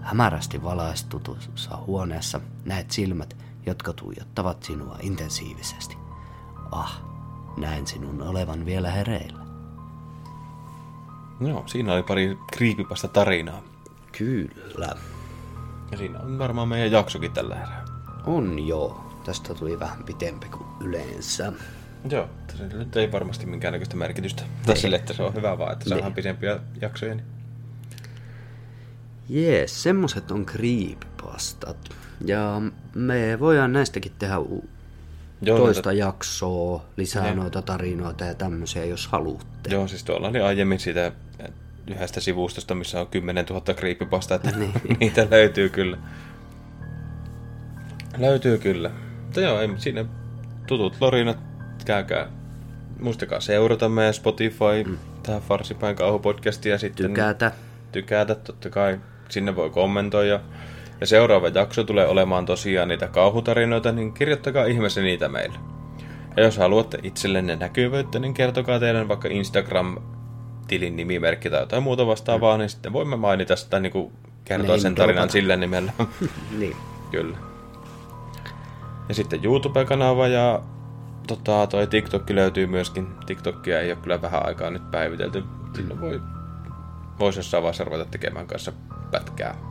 Hämärästi 0.00 0.62
valaistutussa 0.62 1.76
huoneessa 1.76 2.40
näet 2.64 2.90
silmät, 2.90 3.36
jotka 3.66 3.92
tuijottavat 3.92 4.62
sinua 4.62 4.96
intensiivisesti. 5.00 5.96
Ah, 6.70 7.09
näen 7.56 7.86
sinun 7.86 8.22
olevan 8.22 8.66
vielä 8.66 8.90
hereillä. 8.90 9.40
Joo, 11.40 11.62
siinä 11.66 11.92
oli 11.94 12.02
pari 12.02 12.38
kriipipasta 12.52 13.08
tarinaa. 13.08 13.62
Kyllä. 14.18 14.94
Ja 15.90 15.98
siinä 15.98 16.20
on 16.20 16.38
varmaan 16.38 16.68
meidän 16.68 16.92
jaksokin 16.92 17.32
tällä 17.32 17.54
erää. 17.56 17.84
On 18.26 18.66
joo. 18.66 19.06
Tästä 19.24 19.54
tuli 19.54 19.80
vähän 19.80 20.04
pitempi 20.04 20.48
kuin 20.48 20.66
yleensä. 20.80 21.52
Joo, 22.10 22.28
se 22.56 22.66
nyt 22.66 22.96
ei 22.96 23.12
varmasti 23.12 23.46
minkäännäköistä 23.46 23.96
merkitystä. 23.96 24.42
Tai 24.66 24.76
sille, 24.76 24.96
että 24.96 25.12
se 25.12 25.22
on 25.22 25.34
hyvä 25.34 25.58
vaan, 25.58 25.72
että 25.72 25.88
saadaan 25.88 26.06
Niin. 26.08 26.14
pisempiä 26.14 26.58
jaksoja. 26.80 27.14
Niin. 27.14 27.26
Jees, 29.28 29.82
semmoset 29.82 30.30
on 30.30 30.46
creepypastat. 30.46 31.76
Ja 32.24 32.62
me 32.94 33.36
voidaan 33.40 33.72
näistäkin 33.72 34.12
tehdä 34.18 34.38
u- 34.38 34.68
Joo, 35.42 35.58
toista 35.58 35.92
jaksoa, 35.92 36.84
lisää 36.96 37.24
Niin. 37.24 37.36
noita 37.36 37.62
tarinoita 37.62 38.24
ja 38.24 38.34
tämmöisiä, 38.34 38.84
jos 38.84 39.06
haluatte. 39.06 39.70
Joo, 39.70 39.88
siis 39.88 40.04
tuolla 40.04 40.28
oli 40.28 40.40
aiemmin 40.40 40.78
siitä 40.78 41.12
yhdestä 41.86 42.20
sivustosta, 42.20 42.74
missä 42.74 43.00
on 43.00 43.06
10 43.06 43.44
000 43.50 43.74
creepypasta, 43.74 44.34
että 44.34 44.50
Niin. 44.50 44.72
niitä 45.00 45.26
löytyy 45.30 45.68
kyllä. 45.68 45.98
Löytyy 48.18 48.58
kyllä. 48.58 48.90
Mutta 49.24 49.40
joo, 49.40 49.60
ei, 49.60 49.68
siinä 49.76 50.04
tutut 50.66 50.96
lorinat, 51.00 51.38
käykää. 51.84 52.28
Muistakaa 53.00 53.40
seurata 53.40 53.88
meidän 53.88 54.14
Spotify, 54.14 54.84
mm. 54.86 54.98
tähän 55.22 55.42
Farsipäin 55.42 55.96
kauhupodcastia 55.96 56.78
sitten. 56.78 57.06
Tykätä. 57.06 57.52
tykätä, 57.92 58.34
totta 58.34 58.70
kai. 58.70 59.00
Sinne 59.28 59.56
voi 59.56 59.70
kommentoida. 59.70 60.40
Ja 61.00 61.06
seuraava 61.06 61.48
jakso 61.48 61.84
tulee 61.84 62.06
olemaan 62.06 62.46
tosiaan 62.46 62.88
niitä 62.88 63.08
kauhutarinoita, 63.08 63.92
niin 63.92 64.12
kirjoittakaa 64.12 64.64
ihmeessä 64.64 65.00
niitä 65.00 65.28
meille. 65.28 65.58
Ja 66.36 66.42
jos 66.42 66.58
haluatte 66.58 66.98
itsellenne 67.02 67.56
näkyvyyttä, 67.56 68.18
niin 68.18 68.34
kertokaa 68.34 68.78
teidän 68.78 69.08
vaikka 69.08 69.28
Instagram-tilin 69.28 70.96
nimimerkki 70.96 71.50
tai 71.50 71.60
jotain 71.60 71.82
muuta 71.82 72.06
vastaavaa, 72.06 72.58
niin 72.58 72.68
sitten 72.68 72.92
voimme 72.92 73.16
mainita 73.16 73.56
sitä 73.56 73.80
niin 73.80 73.92
kuin 73.92 74.12
kertoa 74.44 74.66
Name 74.68 74.80
sen 74.80 74.94
tarinan 74.94 75.14
dropata. 75.16 75.32
sillä 75.32 75.56
nimellä. 75.56 75.92
Niin. 76.58 76.76
Kyllä. 77.10 77.36
Ja 79.08 79.14
sitten 79.14 79.44
YouTube-kanava 79.44 80.28
ja 80.28 80.62
tota, 81.26 81.66
toi 81.66 81.86
TikTok 81.86 82.30
löytyy 82.30 82.66
myöskin. 82.66 83.06
TikTokia 83.26 83.80
ei 83.80 83.92
ole 83.92 83.98
kyllä 84.02 84.22
vähän 84.22 84.46
aikaa 84.46 84.70
nyt 84.70 84.90
päivitelty. 84.90 85.44
Siinä 85.74 86.00
voi, 86.00 86.20
voisi 87.18 87.38
jossain 87.38 87.62
vaiheessa 87.62 87.84
ruveta 87.84 88.04
tekemään 88.04 88.46
kanssa 88.46 88.72
pätkää. 89.10 89.69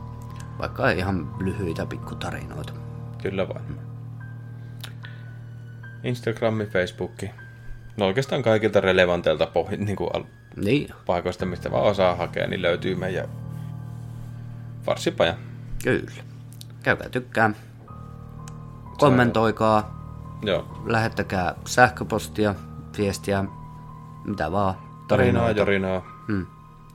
Vaikka 0.60 0.90
ihan 0.90 1.34
lyhyitä 1.44 1.86
pikkutarinoita. 1.86 2.72
Kyllä 3.22 3.48
vain. 3.48 3.78
Instagrami, 6.04 6.66
Facebookki. 6.66 7.30
No 7.96 8.06
oikeastaan 8.06 8.42
kaikilta 8.42 8.80
relevanteilta 8.80 9.44
pohj- 9.54 9.76
niin 9.84 9.96
kuin 9.96 10.10
al- 10.14 10.24
Niin, 10.56 10.88
paikoista, 11.06 11.46
mistä 11.46 11.70
vaan 11.70 11.84
osaa 11.84 12.14
hakea, 12.14 12.46
niin 12.46 12.62
löytyy 12.62 12.94
meidän 12.94 13.28
farsipaja. 14.82 15.34
kyllä. 15.84 16.10
Käykää 16.82 17.08
tykkää. 17.08 17.50
Kommentoikaa. 18.98 20.00
Joo. 20.42 20.82
Lähettäkää 20.86 21.54
sähköpostia, 21.66 22.54
viestiä, 22.98 23.44
mitä 24.24 24.52
vaan. 24.52 24.74
Tarinaa, 25.08 25.50
jorinaa. 25.50 26.02
Hmm. 26.26 26.46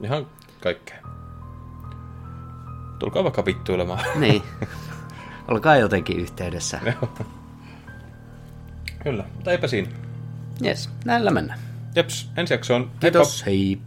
Ihan 0.02 0.26
kaikkea. 0.62 0.96
Tulkaa 2.98 3.24
vaikka 3.24 3.44
vittuilemaan. 3.44 4.04
Niin. 4.20 4.42
Olkaa 5.48 5.76
jotenkin 5.76 6.16
yhteydessä. 6.20 6.80
Kyllä, 9.02 9.24
mutta 9.34 9.50
eipä 9.50 9.66
siinä. 9.66 9.88
Jes, 10.60 10.90
näillä 11.04 11.30
mennään. 11.30 11.58
Jeps, 11.94 12.30
ensi 12.36 12.54
jaksoon. 12.54 12.80
Heippa! 12.82 13.00
Kiitos, 13.00 13.46
hei. 13.46 13.80